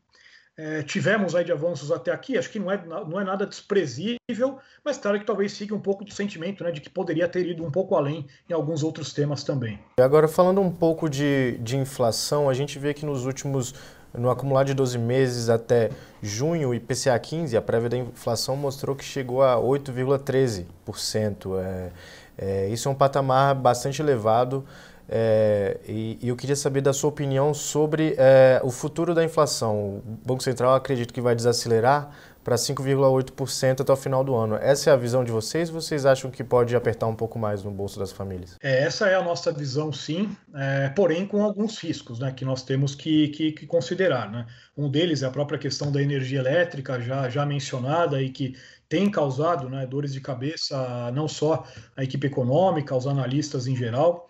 é, 0.59 0.83
tivemos 0.83 1.35
aí 1.37 1.44
de 1.44 1.53
avanços 1.53 1.92
até 1.92 2.11
aqui, 2.11 2.37
acho 2.37 2.51
que 2.51 2.59
não 2.59 2.71
é, 2.71 2.85
não 2.85 3.21
é 3.21 3.25
nada 3.25 3.47
desprezível, 3.47 4.59
mas 4.85 4.99
claro 4.99 5.21
que 5.21 5.25
talvez 5.25 5.53
siga 5.53 5.73
um 5.73 5.81
pouco 5.81 6.05
de 6.05 6.12
sentimento 6.12 6.64
né, 6.64 6.73
de 6.73 6.81
que 6.81 6.90
poderia 6.90 7.29
ter 7.29 7.47
ido 7.47 7.64
um 7.64 7.71
pouco 7.71 7.94
além 7.94 8.27
em 8.51 8.53
alguns 8.53 8.83
outros 8.83 9.12
temas 9.12 9.44
também. 9.44 9.79
E 9.97 10.03
agora, 10.03 10.27
falando 10.27 10.61
um 10.61 10.71
pouco 10.71 11.09
de, 11.09 11.59
de 11.59 11.77
inflação, 11.77 12.51
a 12.51 12.55
gente 12.55 12.77
vê 12.77 12.92
que 12.92 13.07
nos 13.07 13.25
últimos, 13.25 13.73
no 14.12 14.31
acumulado 14.31 14.66
de 14.66 14.75
12 14.75 14.99
meses 14.99 15.49
até 15.49 15.90
junho, 16.21 16.71
o 16.71 16.75
IPCA 16.75 17.16
15, 17.16 17.57
a 17.57 17.62
prévia 17.62 17.90
da 17.90 17.97
inflação 17.97 18.57
mostrou 18.57 18.97
que 18.97 19.05
chegou 19.05 19.44
a 19.44 19.55
8,13%. 19.55 21.57
É, 21.57 21.90
é, 22.37 22.68
isso 22.68 22.88
é 22.88 22.90
um 22.90 22.97
patamar 22.97 23.55
bastante 23.55 24.03
elevado. 24.03 24.66
É, 25.09 25.81
e, 25.88 26.18
e, 26.21 26.29
eu 26.29 26.37
queria 26.37 26.57
saber 26.57 26.83
da 26.83 26.92
sua 26.92 27.09
opinião 27.09 27.55
sobre 27.55 28.14
é, 28.18 28.61
o 28.62 28.71
futuro 28.71 29.14
da 29.14 29.25
inflação. 29.25 29.97
O 29.97 30.03
Banco 30.27 30.42
Central 30.42 30.75
acredita 30.75 31.12
que 31.12 31.21
vai 31.21 31.35
desacelerar 31.35 32.11
para 32.44 32.57
5,8% 32.57 33.81
até 33.81 33.92
o 33.92 33.97
final 33.97 34.25
do 34.25 34.35
ano. 34.35 34.57
Essa 34.57 34.90
é 34.90 34.92
a 34.92 34.97
visão 34.97 35.23
de 35.23 35.31
vocês? 35.31 35.68
Vocês 35.68 36.07
acham 36.07 36.31
que 36.31 36.42
pode 36.42 36.75
apertar 36.75 37.07
um 37.07 37.14
pouco 37.14 37.38
mais 37.38 37.62
no 37.62 37.71
bolso 37.71 37.99
das 37.99 38.12
famílias? 38.12 38.57
É, 38.62 38.85
essa 38.85 39.07
é 39.07 39.14
a 39.14 39.23
nossa 39.23 39.53
visão, 39.53 39.92
sim, 39.92 40.35
é, 40.55 40.88
porém 40.88 41.27
com 41.27 41.42
alguns 41.42 41.79
riscos 41.79 42.18
né, 42.18 42.33
que 42.33 42.44
nós 42.47 42.62
temos 42.62 42.94
que, 42.94 43.29
que, 43.29 43.53
que, 43.53 43.66
considerar. 43.66 44.31
Né? 44.31 44.47
Um 44.77 44.90
deles 44.90 45.23
é 45.23 45.27
a 45.27 45.31
própria 45.31 45.59
questão 45.59 45.90
da 45.90 46.03
energia 46.03 46.38
elétrica, 46.38 47.01
já, 47.01 47.29
já 47.29 47.44
mencionada, 47.44 48.23
e 48.23 48.31
que 48.31 48.55
tem 48.88 49.11
causado 49.11 49.68
né, 49.68 49.87
dores 49.87 50.12
de 50.12 50.21
cabeça 50.21 51.11
não 51.12 51.29
só 51.29 51.66
à 51.97 52.03
equipe 52.03 52.27
econômica, 52.27 52.94
aos 52.94 53.07
analistas 53.07 53.66
em 53.66 53.77
geral. 53.77 54.28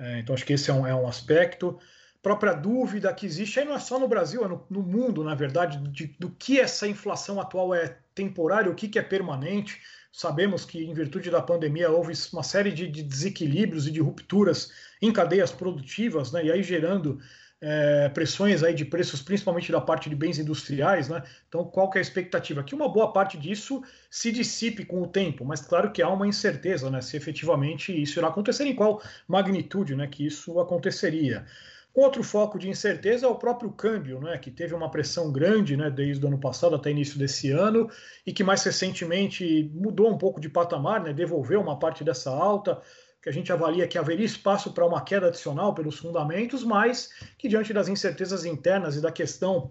É, 0.00 0.18
então, 0.18 0.34
acho 0.34 0.46
que 0.46 0.54
esse 0.54 0.70
é 0.70 0.74
um, 0.74 0.86
é 0.86 0.94
um 0.94 1.06
aspecto. 1.06 1.78
Própria 2.22 2.54
dúvida 2.54 3.12
que 3.12 3.26
existe, 3.26 3.60
aí 3.60 3.66
não 3.66 3.74
é 3.74 3.78
só 3.78 3.98
no 3.98 4.08
Brasil, 4.08 4.44
é 4.44 4.48
no, 4.48 4.66
no 4.68 4.82
mundo, 4.82 5.22
na 5.22 5.34
verdade, 5.34 5.78
de, 5.90 6.06
do 6.18 6.30
que 6.30 6.58
essa 6.58 6.88
inflação 6.88 7.40
atual 7.40 7.74
é 7.74 7.98
temporária, 8.14 8.70
o 8.70 8.74
que, 8.74 8.88
que 8.88 8.98
é 8.98 9.02
permanente. 9.02 9.80
Sabemos 10.10 10.64
que, 10.64 10.82
em 10.82 10.94
virtude 10.94 11.30
da 11.30 11.40
pandemia, 11.40 11.90
houve 11.90 12.14
uma 12.32 12.42
série 12.42 12.72
de, 12.72 12.88
de 12.88 13.02
desequilíbrios 13.02 13.86
e 13.86 13.90
de 13.90 14.00
rupturas 14.00 14.72
em 15.00 15.12
cadeias 15.12 15.52
produtivas, 15.52 16.32
né, 16.32 16.44
e 16.46 16.52
aí 16.52 16.62
gerando 16.62 17.20
é, 17.60 18.08
pressões 18.08 18.62
aí 18.62 18.74
de 18.74 18.84
preços, 18.84 19.20
principalmente 19.20 19.70
da 19.70 19.80
parte 19.80 20.08
de 20.08 20.16
bens 20.16 20.38
industriais, 20.38 21.08
né? 21.08 21.22
Então, 21.48 21.64
qual 21.64 21.90
que 21.90 21.98
é 21.98 22.00
a 22.00 22.02
expectativa? 22.02 22.62
Que 22.64 22.74
uma 22.74 22.88
boa 22.88 23.12
parte 23.12 23.36
disso 23.36 23.82
se 24.10 24.32
dissipe 24.32 24.84
com 24.84 25.02
o 25.02 25.06
tempo, 25.06 25.44
mas 25.44 25.60
claro 25.60 25.92
que 25.92 26.00
há 26.00 26.08
uma 26.08 26.26
incerteza, 26.26 26.90
né? 26.90 27.00
Se 27.00 27.16
efetivamente 27.16 27.92
isso 28.00 28.18
irá 28.18 28.28
acontecer, 28.28 28.64
em 28.64 28.74
qual 28.74 29.02
magnitude, 29.28 29.94
né? 29.94 30.06
Que 30.06 30.26
isso 30.26 30.58
aconteceria. 30.58 31.44
Outro 31.92 32.22
foco 32.22 32.56
de 32.56 32.68
incerteza 32.68 33.26
é 33.26 33.28
o 33.28 33.34
próprio 33.34 33.70
câmbio, 33.72 34.20
né, 34.20 34.38
que 34.38 34.48
teve 34.48 34.72
uma 34.72 34.88
pressão 34.88 35.32
grande 35.32 35.76
né, 35.76 35.90
desde 35.90 36.24
o 36.24 36.28
ano 36.28 36.38
passado 36.38 36.76
até 36.76 36.92
início 36.92 37.18
desse 37.18 37.50
ano 37.50 37.90
e 38.24 38.32
que 38.32 38.44
mais 38.44 38.62
recentemente 38.62 39.68
mudou 39.74 40.08
um 40.08 40.16
pouco 40.16 40.40
de 40.40 40.48
patamar, 40.48 41.02
né, 41.02 41.12
devolveu 41.12 41.60
uma 41.60 41.76
parte 41.76 42.04
dessa 42.04 42.30
alta 42.30 42.80
que 43.22 43.28
a 43.28 43.32
gente 43.32 43.52
avalia 43.52 43.86
que 43.86 43.98
haveria 43.98 44.24
espaço 44.24 44.72
para 44.72 44.86
uma 44.86 45.02
queda 45.02 45.28
adicional 45.28 45.74
pelos 45.74 45.98
fundamentos, 45.98 46.64
mas 46.64 47.10
que 47.36 47.48
diante 47.48 47.72
das 47.72 47.88
incertezas 47.88 48.44
internas 48.44 48.96
e 48.96 49.00
da 49.00 49.12
questão 49.12 49.70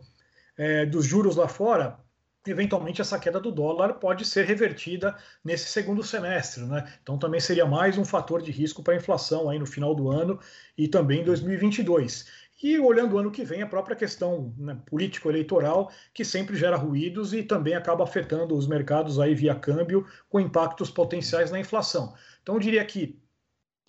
é, 0.58 0.86
dos 0.86 1.06
juros 1.06 1.36
lá 1.36 1.48
fora, 1.48 1.98
eventualmente 2.46 3.02
essa 3.02 3.20
queda 3.20 3.40
do 3.40 3.52
dólar 3.52 3.96
pode 3.96 4.26
ser 4.26 4.46
revertida 4.46 5.16
nesse 5.44 5.70
segundo 5.70 6.04
semestre, 6.04 6.64
né? 6.64 6.92
Então 7.02 7.18
também 7.18 7.40
seria 7.40 7.66
mais 7.66 7.98
um 7.98 8.06
fator 8.06 8.42
de 8.42 8.52
risco 8.52 8.84
para 8.84 8.94
a 8.94 8.98
inflação 8.98 9.50
aí 9.50 9.58
no 9.58 9.66
final 9.66 9.96
do 9.96 10.10
ano 10.10 10.40
e 10.78 10.88
também 10.88 11.22
em 11.22 11.26
2022. 11.26 12.50
E 12.62 12.78
olhando 12.78 13.16
o 13.16 13.18
ano 13.18 13.32
que 13.32 13.46
vem, 13.46 13.62
a 13.62 13.68
própria 13.68 13.96
questão 13.96 14.54
né, 14.58 14.78
político-eleitoral, 14.86 15.90
que 16.14 16.26
sempre 16.26 16.58
gera 16.58 16.76
ruídos 16.76 17.34
e 17.34 17.42
também 17.42 17.74
acaba 17.74 18.04
afetando 18.04 18.54
os 18.56 18.68
mercados 18.68 19.18
aí 19.18 19.34
via 19.34 19.56
câmbio, 19.56 20.06
com 20.28 20.42
impactos 20.42 20.92
potenciais 20.92 21.52
na 21.52 21.60
inflação. 21.60 22.14
Então 22.42 22.56
eu 22.56 22.60
diria 22.60 22.84
que 22.84 23.18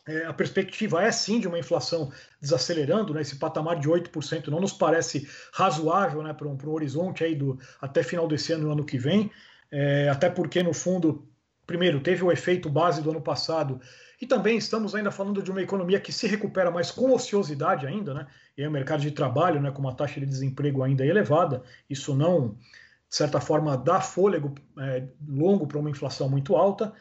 é, 0.07 0.25
a 0.25 0.33
perspectiva 0.33 1.03
é 1.03 1.11
sim 1.13 1.41
de 1.41 1.49
uma 1.49 1.59
inflação 1.59 2.13
desacelerando, 2.41 3.15
né? 3.15 3.21
esse 3.21 3.37
patamar 3.37 3.79
de 3.79 3.89
8% 3.89 4.49
não 4.49 4.61
nos 4.61 4.73
parece 4.73 5.29
razoável 5.53 6.23
né, 6.23 6.33
para 6.33 6.49
um, 6.49 6.57
um, 6.57 6.71
horizonte 6.71 7.25
aí 7.25 7.35
do, 7.35 7.59
até 7.81 8.03
final 8.03 8.27
desse 8.27 8.53
ano 8.53 8.69
e 8.69 8.73
ano 8.73 8.85
que 8.85 8.99
vem, 8.99 9.31
é, 9.71 10.09
até 10.09 10.29
porque, 10.29 10.63
no 10.63 10.73
fundo, 10.73 11.29
primeiro, 11.67 12.01
teve 12.01 12.25
o 12.25 12.33
efeito 12.33 12.69
base 12.69 13.03
do 13.03 13.11
ano 13.11 13.21
passado 13.21 13.81
e 14.21 14.27
também 14.27 14.57
estamos 14.57 14.95
ainda 14.95 15.11
falando 15.11 15.43
de 15.43 15.51
uma 15.51 15.63
economia 15.63 16.01
que 16.01 16.13
se 16.13 16.27
recupera, 16.27 16.71
mas 16.71 16.91
com 16.91 17.13
ociosidade 17.13 17.87
ainda, 17.87 18.13
né? 18.13 18.27
e 18.57 18.63
aí 18.63 18.69
o 18.69 18.71
mercado 18.71 19.01
de 19.01 19.11
trabalho, 19.11 19.61
né, 19.61 19.71
com 19.71 19.81
uma 19.81 19.95
taxa 19.95 20.19
de 20.21 20.27
desemprego 20.27 20.83
ainda 20.83 21.05
elevada, 21.07 21.63
isso 21.89 22.15
não, 22.15 22.57
de 23.09 23.17
certa 23.17 23.41
forma, 23.41 23.77
dá 23.77 24.01
fôlego 24.01 24.55
é, 24.79 25.05
longo 25.27 25.67
para 25.67 25.79
uma 25.79 25.91
inflação 25.91 26.29
muito 26.29 26.55
alta. 26.55 26.93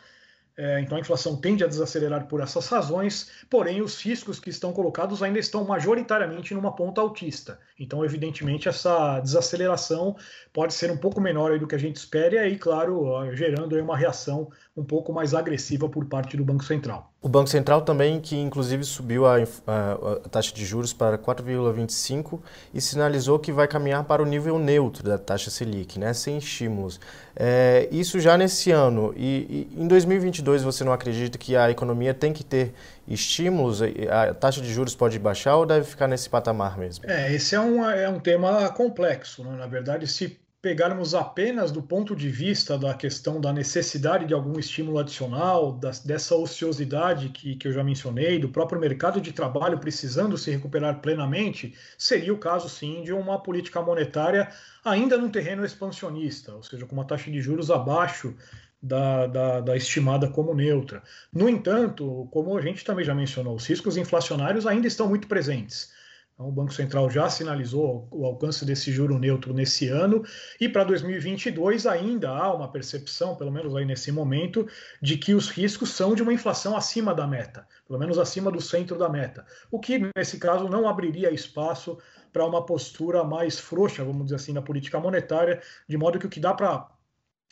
É, 0.61 0.81
então 0.81 0.97
a 0.97 0.99
inflação 0.99 1.37
tende 1.37 1.63
a 1.63 1.67
desacelerar 1.67 2.27
por 2.27 2.41
essas 2.41 2.67
razões, 2.67 3.31
porém 3.49 3.81
os 3.81 3.97
riscos 4.03 4.41
que 4.41 4.49
estão 4.49 4.73
colocados 4.73 5.23
ainda 5.23 5.39
estão 5.39 5.63
majoritariamente 5.63 6.53
numa 6.53 6.75
ponta 6.75 6.99
altista. 6.99 7.57
Então, 7.79 8.03
evidentemente, 8.03 8.67
essa 8.67 9.21
desaceleração 9.21 10.17
pode 10.51 10.73
ser 10.73 10.91
um 10.91 10.97
pouco 10.97 11.21
menor 11.21 11.57
do 11.57 11.65
que 11.65 11.75
a 11.75 11.77
gente 11.77 11.95
espera, 11.95 12.35
e 12.35 12.39
aí, 12.39 12.57
claro, 12.57 13.33
gerando 13.33 13.79
uma 13.79 13.95
reação 13.95 14.51
um 14.75 14.83
pouco 14.83 15.13
mais 15.13 15.33
agressiva 15.33 15.87
por 15.87 16.05
parte 16.07 16.35
do 16.35 16.43
Banco 16.43 16.65
Central. 16.65 17.08
O 17.21 17.27
Banco 17.27 17.49
Central 17.49 17.81
também, 17.81 18.21
que 18.21 18.37
inclusive 18.37 18.81
subiu 18.85 19.25
a, 19.25 19.35
a, 19.35 19.91
a 20.25 20.29
taxa 20.29 20.53
de 20.53 20.65
juros 20.65 20.93
para 20.93 21.17
4,25 21.17 22.39
e 22.73 22.79
sinalizou 22.79 23.37
que 23.37 23.51
vai 23.51 23.67
caminhar 23.67 24.05
para 24.05 24.23
o 24.23 24.25
nível 24.25 24.57
neutro 24.57 25.03
da 25.03 25.17
taxa 25.17 25.49
Selic, 25.49 25.99
né, 25.99 26.13
sem 26.13 26.37
estímulos. 26.37 26.97
É, 27.35 27.89
isso 27.91 28.21
já 28.21 28.37
nesse 28.37 28.71
ano. 28.71 29.13
E, 29.17 29.67
e, 29.75 29.81
em 29.83 29.85
2022 29.85 30.63
você 30.63 30.85
não 30.85 30.93
acredita 30.93 31.37
que 31.37 31.57
a 31.57 31.69
economia 31.69 32.13
tem 32.13 32.31
que 32.31 32.43
ter 32.43 32.73
estímulos? 33.05 33.81
A 33.81 34.33
taxa 34.33 34.61
de 34.61 34.71
juros 34.71 34.95
pode 34.95 35.19
baixar 35.19 35.57
ou 35.57 35.65
deve 35.65 35.85
ficar 35.85 36.07
nesse 36.07 36.29
patamar 36.29 36.77
mesmo? 36.77 37.03
É, 37.05 37.33
esse 37.33 37.53
é 37.53 37.59
um, 37.59 37.83
é 37.83 38.07
um 38.07 38.19
tema 38.21 38.69
complexo. 38.69 39.43
Né? 39.43 39.57
Na 39.57 39.67
verdade, 39.67 40.07
se 40.07 40.39
pegarmos 40.61 41.15
apenas 41.15 41.71
do 41.71 41.81
ponto 41.81 42.13
de 42.13 42.29
vista 42.29 42.77
da 42.77 42.93
questão 42.93 43.39
da 43.39 43.53
necessidade 43.53 44.25
de 44.25 44.33
algum 44.33 44.59
estímulo 44.59 44.99
adicional, 44.99 45.79
dessa 46.03 46.35
ociosidade 46.35 47.29
que, 47.29 47.55
que 47.55 47.67
eu 47.67 47.71
já 47.71 47.83
mencionei, 47.83 48.37
do 48.39 48.49
próprio 48.49 48.79
mercado 48.79 49.21
de 49.21 49.31
trabalho 49.31 49.79
precisando 49.79 50.37
se 50.37 50.51
recuperar 50.51 50.99
plenamente, 50.99 51.73
seria 51.97 52.33
o 52.33 52.37
caso 52.37 52.67
sim 52.67 53.03
de 53.03 53.13
uma 53.13 53.41
política 53.41 53.81
monetária 53.81 54.49
ainda 54.83 55.17
num 55.17 55.29
terreno 55.29 55.63
expansionista, 55.63 56.53
ou 56.53 56.63
seja, 56.63 56.85
com 56.85 56.93
uma 56.93 57.05
taxa 57.05 57.31
de 57.31 57.41
juros 57.41 57.71
abaixo 57.71 58.35
da, 58.81 59.27
da, 59.27 59.61
da, 59.61 59.77
estimada 59.77 60.29
como 60.29 60.53
neutra. 60.53 61.03
No 61.31 61.47
entanto, 61.47 62.27
como 62.31 62.57
a 62.57 62.61
gente 62.61 62.83
também 62.83 63.05
já 63.05 63.13
mencionou, 63.13 63.55
os 63.55 63.65
riscos 63.65 63.97
inflacionários 63.97 64.67
ainda 64.67 64.87
estão 64.87 65.07
muito 65.07 65.27
presentes. 65.27 65.91
Então, 66.39 66.47
o 66.47 66.53
Banco 66.53 66.73
Central 66.73 67.09
já 67.09 67.29
sinalizou 67.29 68.07
o 68.09 68.25
alcance 68.25 68.63
desse 68.63 68.93
juro 68.93 69.19
neutro 69.19 69.53
nesse 69.53 69.89
ano. 69.89 70.23
E 70.57 70.69
para 70.69 70.85
2022 70.85 71.85
ainda 71.85 72.29
há 72.29 72.53
uma 72.53 72.71
percepção, 72.71 73.35
pelo 73.35 73.51
menos 73.51 73.75
aí 73.75 73.83
nesse 73.83 74.09
momento, 74.09 74.65
de 75.01 75.17
que 75.17 75.33
os 75.33 75.49
riscos 75.49 75.89
são 75.89 76.15
de 76.15 76.23
uma 76.23 76.31
inflação 76.31 76.77
acima 76.77 77.13
da 77.13 77.27
meta, 77.27 77.67
pelo 77.85 77.99
menos 77.99 78.17
acima 78.17 78.49
do 78.49 78.61
centro 78.61 78.97
da 78.97 79.09
meta, 79.09 79.45
o 79.69 79.81
que 79.81 80.09
nesse 80.15 80.39
caso 80.39 80.69
não 80.69 80.87
abriria 80.87 81.29
espaço 81.29 81.97
para 82.31 82.45
uma 82.45 82.65
postura 82.65 83.21
mais 83.21 83.59
frouxa, 83.59 84.05
vamos 84.05 84.23
dizer 84.23 84.35
assim, 84.37 84.53
na 84.53 84.61
política 84.61 84.97
monetária, 84.97 85.61
de 85.89 85.97
modo 85.97 86.17
que 86.17 86.25
o 86.25 86.29
que 86.29 86.39
dá 86.39 86.53
para 86.53 86.87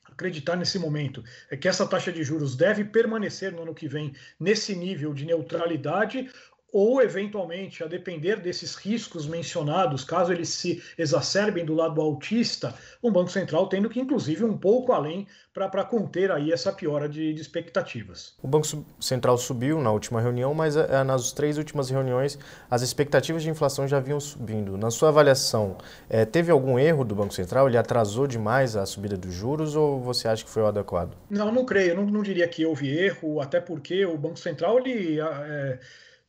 acreditar 0.10 0.56
nesse 0.56 0.80
momento 0.80 1.22
é 1.52 1.58
que 1.58 1.68
essa 1.68 1.86
taxa 1.86 2.12
de 2.12 2.24
juros 2.24 2.56
deve 2.56 2.86
permanecer 2.86 3.52
no 3.52 3.64
ano 3.64 3.76
que 3.76 3.88
vem 3.88 4.14
nesse 4.40 4.74
nível 4.74 5.14
de 5.14 5.26
neutralidade 5.26 6.30
ou, 6.72 7.02
eventualmente, 7.02 7.84
a 7.84 7.88
depender 7.88 8.38
desses 8.38 8.76
riscos 8.76 9.26
mencionados, 9.26 10.04
caso 10.04 10.34
eles 10.34 10.50
se 10.50 10.84
exacerbem 10.98 11.66
do 11.66 11.74
lado 11.74 12.02
autista, 12.02 12.74
o 13.02 13.10
Banco 13.10 13.32
Central 13.32 13.68
tendo 13.68 13.90
que, 13.90 14.00
inclusive, 14.00 14.44
um 14.44 14.58
pouco 14.58 14.92
além 14.92 15.28
para 15.54 15.84
conter 15.84 16.32
aí 16.32 16.52
essa 16.52 16.72
piora 16.72 17.10
de, 17.10 17.34
de, 17.34 17.42
expectativas. 17.42 18.36
O 18.44 18.48
Banco 18.48 18.68
Central 19.00 19.38
subiu 19.38 19.82
na 19.82 19.92
última 19.92 20.22
reunião, 20.22 20.54
mas 20.54 20.76
é, 20.76 21.04
nas 21.04 21.32
três 21.32 21.58
últimas 21.58 21.90
reuniões 21.90 22.38
as 22.70 22.84
expectativas 22.84 23.42
de 23.42 23.50
inflação 23.50 23.88
já 23.88 24.00
vinham 24.00 24.20
subindo. 24.20 24.78
Na 24.78 24.92
sua 24.92 25.10
avaliação, 25.10 25.78
é, 26.08 26.26
teve 26.26 26.52
algum 26.52 26.78
erro 26.78 27.04
do 27.04 27.16
Banco 27.16 27.34
Central? 27.34 27.68
Ele 27.68 27.78
atrasou 27.78 28.28
demais 28.28 28.76
a 28.76 28.86
subida 28.86 29.18
dos 29.18 29.34
juros 29.34 29.76
ou 29.76 30.00
você 30.00 30.28
acha 30.28 30.44
que 30.44 30.50
foi 30.50 30.62
o 30.62 30.68
adequado? 30.68 31.18
Não, 31.30 31.52
não 31.52 31.66
creio. 31.66 31.96
Não, 31.96 32.06
não 32.06 32.22
diria 32.22 32.48
que 32.48 32.64
houve 32.64 32.96
erro, 32.96 33.42
até 33.42 33.60
porque 33.60 34.06
o 34.06 34.18
Banco 34.18 34.38
Central 34.38 34.78
ele, 34.80 35.20
é, 35.20 35.80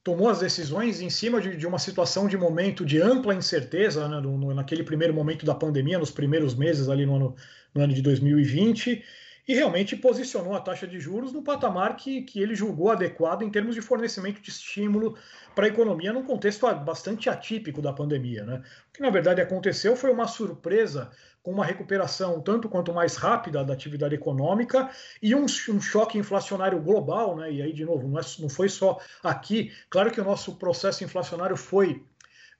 tomou 0.08 0.30
as 0.30 0.38
decisões 0.38 1.02
em 1.02 1.10
cima 1.10 1.38
de, 1.38 1.54
de, 1.54 1.66
uma 1.66 1.78
situação 1.78 2.26
de 2.26 2.34
momento 2.34 2.82
de 2.82 2.98
ampla 2.98 3.34
incerteza, 3.34 4.08
né, 4.08 4.18
no, 4.20 4.54
naquele 4.54 4.82
primeiro 4.82 5.12
momento 5.12 5.44
da 5.44 5.54
pandemia, 5.54 5.98
nos 5.98 6.10
primeiros 6.10 6.54
meses 6.54 6.88
ali 6.88 7.04
no 7.04 7.16
ano, 7.16 7.36
no 7.74 7.82
ano 7.82 7.92
de 7.92 8.00
2020, 8.00 9.04
e 9.48 9.54
realmente 9.54 9.96
posicionou 9.96 10.54
a 10.54 10.60
taxa 10.60 10.86
de 10.86 11.00
juros 11.00 11.32
no 11.32 11.42
patamar 11.42 11.96
que, 11.96 12.20
que 12.20 12.38
ele 12.38 12.54
julgou 12.54 12.90
adequado 12.90 13.40
em 13.40 13.50
termos 13.50 13.74
de 13.74 13.80
fornecimento 13.80 14.42
de 14.42 14.50
estímulo 14.50 15.16
para 15.54 15.64
a 15.64 15.68
economia 15.68 16.12
num 16.12 16.22
contexto 16.22 16.70
bastante 16.74 17.30
atípico 17.30 17.80
da 17.80 17.90
pandemia. 17.90 18.44
Né? 18.44 18.62
O 18.90 18.92
que 18.92 19.00
na 19.00 19.08
verdade 19.08 19.40
aconteceu 19.40 19.96
foi 19.96 20.12
uma 20.12 20.28
surpresa 20.28 21.10
com 21.42 21.52
uma 21.52 21.64
recuperação 21.64 22.42
tanto 22.42 22.68
quanto 22.68 22.92
mais 22.92 23.16
rápida 23.16 23.64
da 23.64 23.72
atividade 23.72 24.14
econômica 24.14 24.90
e 25.22 25.34
um, 25.34 25.44
um 25.44 25.80
choque 25.80 26.18
inflacionário 26.18 26.78
global, 26.78 27.36
né? 27.36 27.50
E 27.50 27.62
aí, 27.62 27.72
de 27.72 27.86
novo, 27.86 28.06
não, 28.06 28.18
é, 28.18 28.22
não 28.38 28.50
foi 28.50 28.68
só 28.68 28.98
aqui. 29.22 29.72
Claro 29.88 30.10
que 30.10 30.20
o 30.20 30.24
nosso 30.24 30.56
processo 30.56 31.04
inflacionário 31.04 31.56
foi 31.56 32.04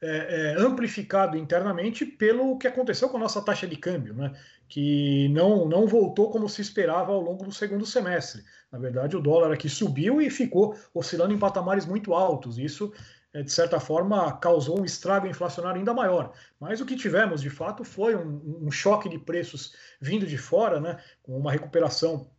é, 0.00 0.52
é, 0.56 0.60
amplificado 0.60 1.36
internamente 1.36 2.06
pelo 2.06 2.56
que 2.58 2.68
aconteceu 2.68 3.08
com 3.08 3.16
a 3.16 3.20
nossa 3.20 3.42
taxa 3.42 3.66
de 3.66 3.76
câmbio, 3.76 4.14
né? 4.14 4.32
que 4.68 5.28
não, 5.30 5.66
não 5.66 5.86
voltou 5.86 6.30
como 6.30 6.48
se 6.48 6.60
esperava 6.60 7.12
ao 7.12 7.20
longo 7.20 7.44
do 7.44 7.52
segundo 7.52 7.84
semestre. 7.84 8.44
Na 8.70 8.78
verdade, 8.78 9.16
o 9.16 9.20
dólar 9.20 9.52
aqui 9.52 9.68
subiu 9.68 10.20
e 10.20 10.30
ficou 10.30 10.76
oscilando 10.94 11.34
em 11.34 11.38
patamares 11.38 11.86
muito 11.86 12.14
altos. 12.14 12.58
Isso 12.58 12.92
é, 13.32 13.42
de 13.42 13.52
certa 13.52 13.78
forma, 13.78 14.32
causou 14.38 14.80
um 14.80 14.84
estrago 14.84 15.26
inflacionário 15.26 15.78
ainda 15.78 15.92
maior. 15.92 16.32
Mas 16.58 16.80
o 16.80 16.86
que 16.86 16.96
tivemos, 16.96 17.40
de 17.40 17.50
fato, 17.50 17.84
foi 17.84 18.14
um, 18.14 18.66
um 18.66 18.70
choque 18.70 19.08
de 19.08 19.18
preços 19.18 19.74
vindo 20.00 20.26
de 20.26 20.38
fora, 20.38 20.80
né, 20.80 20.98
com 21.22 21.36
uma 21.36 21.52
recuperação 21.52 22.30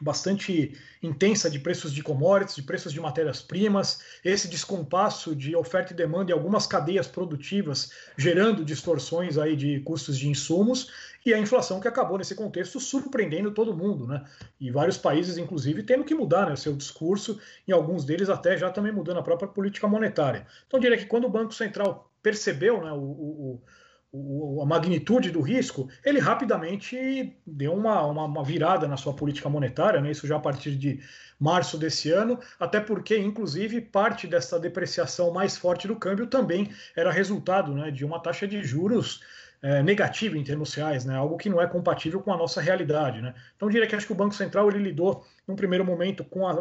bastante 0.00 0.76
intensa 1.02 1.48
de 1.48 1.58
preços 1.58 1.92
de 1.92 2.02
commodities, 2.02 2.56
de 2.56 2.62
preços 2.62 2.92
de 2.92 3.00
matérias-primas, 3.00 4.00
esse 4.24 4.48
descompasso 4.48 5.34
de 5.34 5.56
oferta 5.56 5.92
e 5.92 5.96
demanda 5.96 6.30
em 6.30 6.34
algumas 6.34 6.66
cadeias 6.66 7.06
produtivas, 7.06 7.90
gerando 8.16 8.64
distorções 8.64 9.38
aí 9.38 9.56
de 9.56 9.80
custos 9.80 10.18
de 10.18 10.28
insumos, 10.28 10.90
e 11.24 11.34
a 11.34 11.38
inflação 11.38 11.80
que 11.80 11.88
acabou 11.88 12.18
nesse 12.18 12.36
contexto 12.36 12.78
surpreendendo 12.78 13.50
todo 13.50 13.76
mundo, 13.76 14.06
né? 14.06 14.24
E 14.60 14.70
vários 14.70 14.96
países, 14.96 15.36
inclusive, 15.36 15.82
tendo 15.82 16.04
que 16.04 16.14
mudar 16.14 16.46
né, 16.46 16.52
o 16.52 16.56
seu 16.56 16.72
discurso, 16.76 17.40
e 17.66 17.72
alguns 17.72 18.04
deles 18.04 18.28
até 18.28 18.56
já 18.56 18.70
também 18.70 18.92
mudando 18.92 19.18
a 19.18 19.22
própria 19.22 19.48
política 19.48 19.88
monetária. 19.88 20.46
Então, 20.66 20.78
eu 20.78 20.82
diria 20.82 20.96
que 20.96 21.06
quando 21.06 21.24
o 21.24 21.30
Banco 21.30 21.52
Central 21.52 22.12
percebeu 22.22 22.80
né, 22.80 22.92
o, 22.92 22.96
o 22.96 23.62
a 24.62 24.66
magnitude 24.66 25.30
do 25.30 25.40
risco, 25.40 25.88
ele 26.04 26.18
rapidamente 26.18 27.36
deu 27.46 27.74
uma, 27.74 28.04
uma, 28.06 28.24
uma, 28.24 28.44
virada 28.44 28.88
na 28.88 28.96
sua 28.96 29.14
política 29.14 29.48
monetária, 29.48 30.00
né? 30.00 30.10
isso 30.10 30.26
já 30.26 30.36
a 30.36 30.40
partir 30.40 30.76
de 30.76 31.00
março 31.38 31.76
desse 31.76 32.10
ano, 32.10 32.38
até 32.58 32.80
porque, 32.80 33.16
inclusive, 33.16 33.80
parte 33.80 34.26
dessa 34.26 34.58
depreciação 34.58 35.32
mais 35.32 35.56
forte 35.56 35.86
do 35.86 35.96
câmbio 35.96 36.26
também 36.26 36.70
era 36.96 37.10
resultado 37.10 37.74
né, 37.74 37.90
de 37.90 38.04
uma 38.04 38.20
taxa 38.20 38.46
de 38.46 38.62
juros 38.62 39.20
é, 39.62 39.82
negativa 39.82 40.36
em 40.36 40.44
termos 40.44 40.74
reais, 40.74 41.04
né? 41.04 41.14
algo 41.14 41.36
que 41.36 41.50
não 41.50 41.60
é 41.60 41.66
compatível 41.66 42.20
com 42.20 42.32
a 42.32 42.36
nossa 42.36 42.60
realidade. 42.60 43.20
Né? 43.20 43.34
Então, 43.56 43.68
eu 43.68 43.72
diria 43.72 43.86
que 43.86 43.94
acho 43.94 44.06
que 44.06 44.12
o 44.12 44.16
Banco 44.16 44.34
Central 44.34 44.68
ele 44.68 44.78
lidou, 44.78 45.24
num 45.46 45.56
primeiro 45.56 45.84
momento, 45.84 46.24
com 46.24 46.46
a 46.46 46.52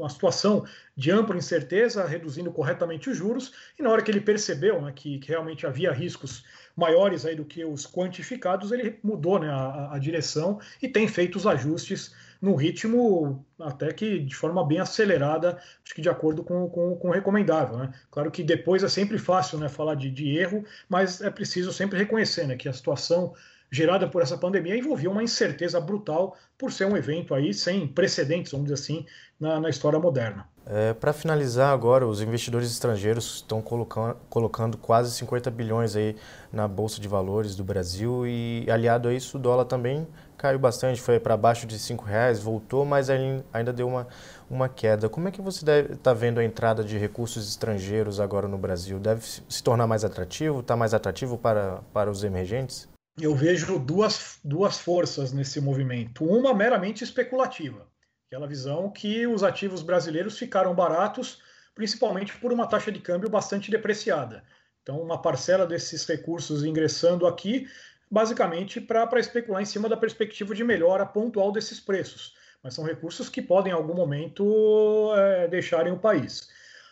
uma 0.00 0.08
situação 0.08 0.64
de 0.96 1.10
ampla 1.10 1.36
incerteza, 1.36 2.06
reduzindo 2.06 2.52
corretamente 2.52 3.08
os 3.08 3.16
juros, 3.16 3.52
e 3.78 3.82
na 3.82 3.90
hora 3.90 4.02
que 4.02 4.10
ele 4.10 4.20
percebeu 4.20 4.80
né, 4.80 4.92
que, 4.94 5.18
que, 5.18 5.28
realmente 5.28 5.66
havia 5.66 5.92
riscos 5.92 6.44
maiores 6.76 7.24
aí 7.24 7.34
do 7.34 7.44
que 7.44 7.64
os 7.64 7.86
quantificados, 7.86 8.72
ele 8.72 8.98
mudou 9.02 9.38
né, 9.38 9.48
a, 9.48 9.94
a, 9.94 9.98
direção 9.98 10.60
e 10.80 10.88
tem 10.88 11.06
feito 11.06 11.36
os 11.36 11.46
ajustes 11.46 12.14
no 12.40 12.54
ritmo 12.54 13.44
até 13.58 13.92
que 13.92 14.18
de 14.18 14.34
forma 14.34 14.66
bem 14.66 14.80
acelerada, 14.80 15.58
acho 15.84 15.94
que 15.94 16.00
de 16.00 16.08
acordo 16.08 16.42
com, 16.42 16.68
com, 16.70 16.96
com 16.96 17.08
o 17.08 17.12
recomendável. 17.12 17.76
Né? 17.76 17.92
Claro 18.10 18.30
que 18.30 18.42
depois 18.42 18.82
é 18.82 18.88
sempre 18.88 19.18
fácil 19.18 19.58
né, 19.58 19.68
falar 19.68 19.94
de, 19.94 20.10
de 20.10 20.36
erro, 20.38 20.64
mas 20.88 21.20
é 21.20 21.30
preciso 21.30 21.72
sempre 21.72 21.98
reconhecer 21.98 22.46
né, 22.46 22.56
que 22.56 22.68
a 22.68 22.72
situação 22.72 23.34
gerada 23.70 24.08
por 24.08 24.22
essa 24.22 24.36
pandemia 24.36 24.76
envolvia 24.76 25.10
uma 25.10 25.22
incerteza 25.22 25.80
brutal 25.80 26.36
por 26.58 26.72
ser 26.72 26.86
um 26.86 26.96
evento 26.96 27.34
aí 27.34 27.54
sem 27.54 27.86
precedentes, 27.86 28.52
vamos 28.52 28.68
dizer 28.68 28.82
assim, 28.82 29.06
na, 29.38 29.60
na 29.60 29.70
história 29.70 29.98
moderna. 29.98 30.46
É, 30.66 30.92
Para 30.92 31.12
finalizar 31.12 31.72
agora, 31.72 32.06
os 32.06 32.20
investidores 32.20 32.70
estrangeiros 32.70 33.36
estão 33.36 33.62
colocando, 33.62 34.16
colocando 34.28 34.76
quase 34.76 35.12
50 35.12 35.50
bilhões 35.50 35.96
aí 35.96 36.16
na 36.52 36.68
Bolsa 36.68 37.00
de 37.00 37.08
Valores 37.08 37.56
do 37.56 37.64
Brasil 37.64 38.26
e 38.26 38.66
aliado 38.70 39.08
a 39.08 39.14
isso 39.14 39.38
o 39.38 39.40
dólar 39.40 39.64
também 39.64 40.06
caiu 40.40 40.58
bastante, 40.58 40.98
foi 41.02 41.20
para 41.20 41.36
baixo 41.36 41.66
de 41.66 41.76
R$ 41.76 41.98
reais, 42.06 42.40
voltou, 42.40 42.82
mas 42.86 43.10
ainda 43.10 43.72
deu 43.74 43.86
uma, 43.86 44.08
uma 44.48 44.70
queda. 44.70 45.06
Como 45.06 45.28
é 45.28 45.30
que 45.30 45.42
você 45.42 45.62
está 45.92 46.14
vendo 46.14 46.40
a 46.40 46.44
entrada 46.44 46.82
de 46.82 46.96
recursos 46.96 47.46
estrangeiros 47.46 48.18
agora 48.18 48.48
no 48.48 48.56
Brasil? 48.56 48.98
Deve 48.98 49.22
se 49.22 49.62
tornar 49.62 49.86
mais 49.86 50.02
atrativo? 50.02 50.60
Está 50.60 50.74
mais 50.74 50.94
atrativo 50.94 51.36
para, 51.36 51.80
para 51.92 52.10
os 52.10 52.24
emergentes? 52.24 52.88
Eu 53.18 53.34
vejo 53.34 53.78
duas, 53.78 54.38
duas 54.44 54.78
forças 54.78 55.32
nesse 55.32 55.60
movimento. 55.60 56.24
Uma 56.24 56.54
meramente 56.54 57.04
especulativa, 57.04 57.86
aquela 58.26 58.46
visão 58.46 58.90
que 58.90 59.26
os 59.26 59.42
ativos 59.42 59.82
brasileiros 59.82 60.38
ficaram 60.38 60.74
baratos, 60.74 61.42
principalmente 61.74 62.36
por 62.38 62.52
uma 62.52 62.66
taxa 62.66 62.92
de 62.92 63.00
câmbio 63.00 63.30
bastante 63.30 63.70
depreciada. 63.70 64.44
Então, 64.82 65.00
uma 65.00 65.20
parcela 65.20 65.66
desses 65.66 66.06
recursos 66.06 66.64
ingressando 66.64 67.26
aqui, 67.26 67.68
basicamente 68.10 68.80
para 68.80 69.20
especular 69.20 69.62
em 69.62 69.66
cima 69.66 69.88
da 69.88 69.96
perspectiva 69.96 70.54
de 70.54 70.64
melhora 70.64 71.06
pontual 71.06 71.52
desses 71.52 71.78
preços. 71.78 72.34
Mas 72.62 72.74
são 72.74 72.84
recursos 72.84 73.28
que 73.28 73.40
podem, 73.40 73.72
em 73.72 73.76
algum 73.76 73.94
momento, 73.94 75.12
é, 75.16 75.48
deixarem 75.48 75.92
o 75.92 75.98
país. 75.98 76.48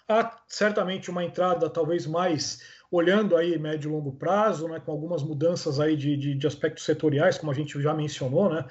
Há 0.09 0.41
certamente 0.49 1.11
uma 1.11 1.23
entrada 1.23 1.69
talvez 1.69 2.07
mais 2.07 2.63
olhando 2.91 3.37
aí 3.37 3.59
médio 3.59 3.91
e 3.91 3.93
longo 3.93 4.13
prazo, 4.13 4.69
né, 4.69 4.81
com 4.81 4.91
algumas 4.91 5.23
mudanças 5.23 5.79
aí 5.79 5.97
de, 5.97 6.17
de, 6.17 6.35
de 6.35 6.47
aspectos 6.47 6.85
setoriais, 6.85 7.37
como 7.39 7.53
a 7.53 7.55
gente 7.55 7.81
já 7.81 7.93
mencionou, 7.93 8.49
né, 8.49 8.65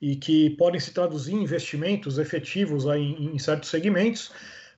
e 0.00 0.16
que 0.16 0.50
podem 0.50 0.80
se 0.80 0.92
traduzir 0.92 1.34
em 1.34 1.42
investimentos 1.42 2.18
efetivos 2.18 2.86
aí 2.86 3.02
em, 3.02 3.34
em 3.34 3.38
certos 3.38 3.70
segmentos, 3.70 4.32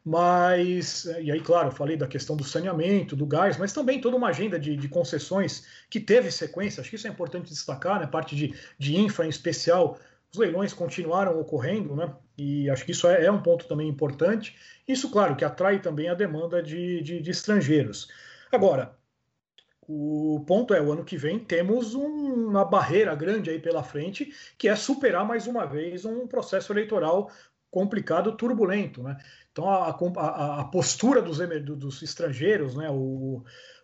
mas, 0.05 1.05
e 1.21 1.31
aí, 1.31 1.41
claro, 1.41 1.69
eu 1.69 1.73
falei 1.73 1.97
da 1.97 2.09
questão 2.09 2.37
do 2.37 2.43
saneamento, 2.43 3.15
do 3.15 3.25
gás, 3.25 3.57
mas 3.57 3.73
também 3.73 4.01
toda 4.01 4.17
uma 4.17 4.29
agenda 4.29 4.59
de, 4.59 4.77
de 4.77 4.89
concessões 4.89 5.65
que 5.89 6.01
teve 6.01 6.31
sequência, 6.31 6.81
acho 6.81 6.91
que 6.91 6.97
isso 6.97 7.07
é 7.07 7.11
importante 7.11 7.51
destacar, 7.51 8.01
né, 8.01 8.07
parte 8.07 8.35
de, 8.35 8.53
de 8.79 8.97
infra 8.97 9.25
em 9.25 9.29
especial, 9.29 9.99
os 10.33 10.39
leilões 10.39 10.73
continuaram 10.73 11.39
ocorrendo, 11.39 11.95
né? 11.95 12.11
E 12.39 12.71
acho 12.71 12.87
que 12.87 12.93
isso 12.93 13.07
é, 13.07 13.27
é 13.27 13.31
um 13.31 13.43
ponto 13.43 13.67
também 13.67 13.87
importante. 13.87 14.57
Isso, 14.89 15.11
claro, 15.11 15.37
que 15.37 15.45
atrai 15.45 15.79
também 15.79 16.09
a 16.09 16.15
demanda 16.15 16.63
de, 16.63 17.03
de, 17.03 17.21
de 17.21 17.31
estrangeiros. 17.31 18.09
Agora, 18.53 18.97
o 19.89 20.45
ponto 20.47 20.75
é, 20.75 20.81
o 20.81 20.93
ano 20.93 21.05
que 21.05 21.17
vem 21.17 21.39
temos 21.39 21.95
um, 21.95 22.49
uma 22.49 22.65
barreira 22.65 23.15
grande 23.15 23.51
aí 23.51 23.59
pela 23.59 23.83
frente, 23.83 24.33
que 24.59 24.69
é 24.69 24.77
superar 24.77 25.27
mais 25.27 25.47
uma 25.47 25.67
vez 25.67 26.05
um 26.05 26.27
processo 26.27 26.73
eleitoral 26.73 27.31
complicado, 27.71 28.37
turbulento, 28.37 29.03
né? 29.03 29.17
Então 29.51 29.69
a, 29.69 29.89
a, 29.89 30.61
a 30.61 30.65
postura 30.65 31.23
dos, 31.23 31.39
dos 31.77 32.03
estrangeiros, 32.03 32.77
né? 32.77 32.91
O, 32.91 33.43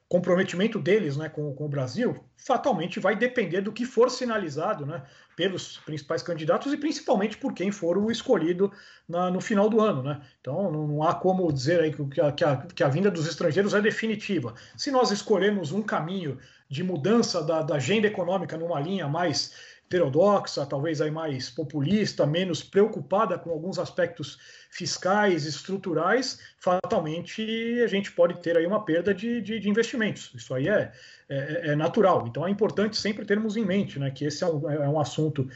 comprometimento 0.09 0.79
deles 0.79 1.17
né, 1.17 1.29
com, 1.29 1.55
com, 1.55 1.67
o 1.67 1.69
Brasil 1.69 2.25
fatalmente 2.35 2.99
vai 2.99 3.15
depender 3.15 3.61
do 3.61 3.73
que 3.73 3.85
for 3.85 4.11
sinalizado 4.11 4.87
né, 4.87 5.03
pelos 5.37 5.77
principais 5.79 6.23
candidatos 6.23 6.73
e 6.73 6.79
principalmente 6.79 7.37
por 7.37 7.53
quem 7.53 7.71
for 7.71 7.99
o 7.99 8.11
escolhido 8.11 8.73
na, 9.07 9.31
no 9.31 9.41
final 9.41 9.69
do 9.69 9.81
ano. 9.83 10.03
Né? 10.03 10.21
Então 10.41 10.73
não, 10.73 10.87
não 10.87 11.03
há 11.03 11.15
como 11.15 11.53
dizer 11.53 11.81
aí 11.81 11.93
que 11.93 12.21
a, 12.21 12.33
que, 12.33 12.43
a, 12.43 12.57
que 12.57 12.83
a 12.83 12.89
vinda 12.89 13.11
dos 13.11 13.29
estrangeiros 13.29 13.75
é 13.75 13.83
definitiva. 13.83 14.55
Se 14.77 14.91
nós 14.91 15.11
escolhermos 15.11 15.73
um 15.73 15.83
caminho 15.83 16.39
de 16.71 16.83
mudança 16.83 17.43
da, 17.43 17.63
da 17.63 17.77
agenda 17.77 18.07
econômica 18.07 18.57
numa 18.57 18.81
linha 18.81 19.07
mais 19.07 19.53
heterodoxa, 19.89 20.67
talvez 20.67 21.01
aí 21.01 21.11
mais 21.11 21.49
populista, 21.51 22.27
menos 22.27 22.63
preocupada 22.63 23.39
com 23.39 23.51
alguns 23.51 23.79
aspectos 23.79 24.39
fiscais, 24.71 25.47
estruturais, 25.47 26.39
fatalmente 26.59 27.81
a 27.83 27.87
gente 27.87 28.13
pode 28.13 28.41
ter 28.41 28.57
aí 28.57 28.67
uma 28.67 28.85
perda 28.85 29.15
de, 29.15 29.41
de, 29.41 29.59
de 29.59 29.69
investimentos. 29.69 30.31
Isso 30.35 30.55
aí 30.55 30.69
é, 30.69 30.93
é, 31.29 31.71
é, 31.71 31.77
natural. 31.77 32.27
Então 32.29 32.47
é 32.47 32.51
importante 32.51 32.97
sempre 32.97 33.25
termos 33.25 33.57
em 33.57 33.65
mente 33.65 33.99
né, 33.99 34.11
que 34.11 34.27
esse 34.27 34.45
é 34.45 34.47
um, 34.47 34.71
é 34.71 34.89
um 34.89 35.01
assunto 35.01 35.49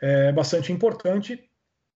é, 0.00 0.32
bastante 0.32 0.72
importante 0.72 1.48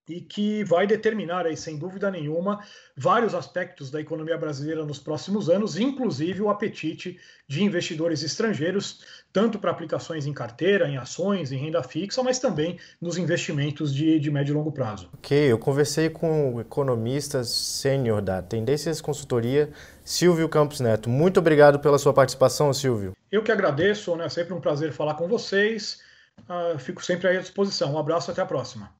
e 0.08 0.20
que 0.20 0.64
vai 0.64 0.86
determinar, 0.86 1.46
aí, 1.46 1.56
sem 1.56 1.76
dúvida 1.76 2.10
nenhuma, 2.10 2.60
vários 2.96 3.34
aspectos 3.34 3.90
da 3.90 4.00
economia 4.00 4.36
brasileira 4.38 4.84
nos 4.84 4.98
próximos 4.98 5.48
anos, 5.48 5.78
inclusive 5.78 6.42
o 6.42 6.48
apetite 6.48 7.18
de 7.46 7.62
investidores 7.62 8.22
estrangeiros, 8.22 9.02
tanto 9.32 9.58
para 9.58 9.70
aplicações 9.70 10.26
em 10.26 10.32
carteira, 10.32 10.88
em 10.88 10.96
ações, 10.96 11.52
em 11.52 11.56
renda 11.56 11.82
fixa, 11.82 12.22
mas 12.22 12.38
também 12.38 12.78
nos 13.00 13.16
investimentos 13.16 13.94
de, 13.94 14.18
de 14.18 14.30
médio 14.30 14.52
e 14.52 14.56
longo 14.56 14.72
prazo. 14.72 15.08
Ok, 15.14 15.36
eu 15.36 15.58
conversei 15.58 16.10
com 16.10 16.54
o 16.54 16.60
economista 16.60 17.44
sênior 17.44 18.20
da 18.20 18.42
Tendências 18.42 19.00
Consultoria, 19.00 19.70
Silvio 20.04 20.48
Campos 20.48 20.80
Neto. 20.80 21.08
Muito 21.08 21.38
obrigado 21.38 21.78
pela 21.78 21.98
sua 21.98 22.12
participação, 22.12 22.72
Silvio. 22.72 23.12
Eu 23.30 23.42
que 23.42 23.52
agradeço, 23.52 24.14
né? 24.16 24.28
sempre 24.28 24.54
um 24.54 24.60
prazer 24.60 24.92
falar 24.92 25.14
com 25.14 25.28
vocês. 25.28 26.00
Uh, 26.48 26.78
fico 26.78 27.04
sempre 27.04 27.28
à 27.28 27.40
disposição. 27.40 27.94
Um 27.94 27.98
abraço 27.98 28.30
e 28.30 28.32
até 28.32 28.42
a 28.42 28.46
próxima. 28.46 28.97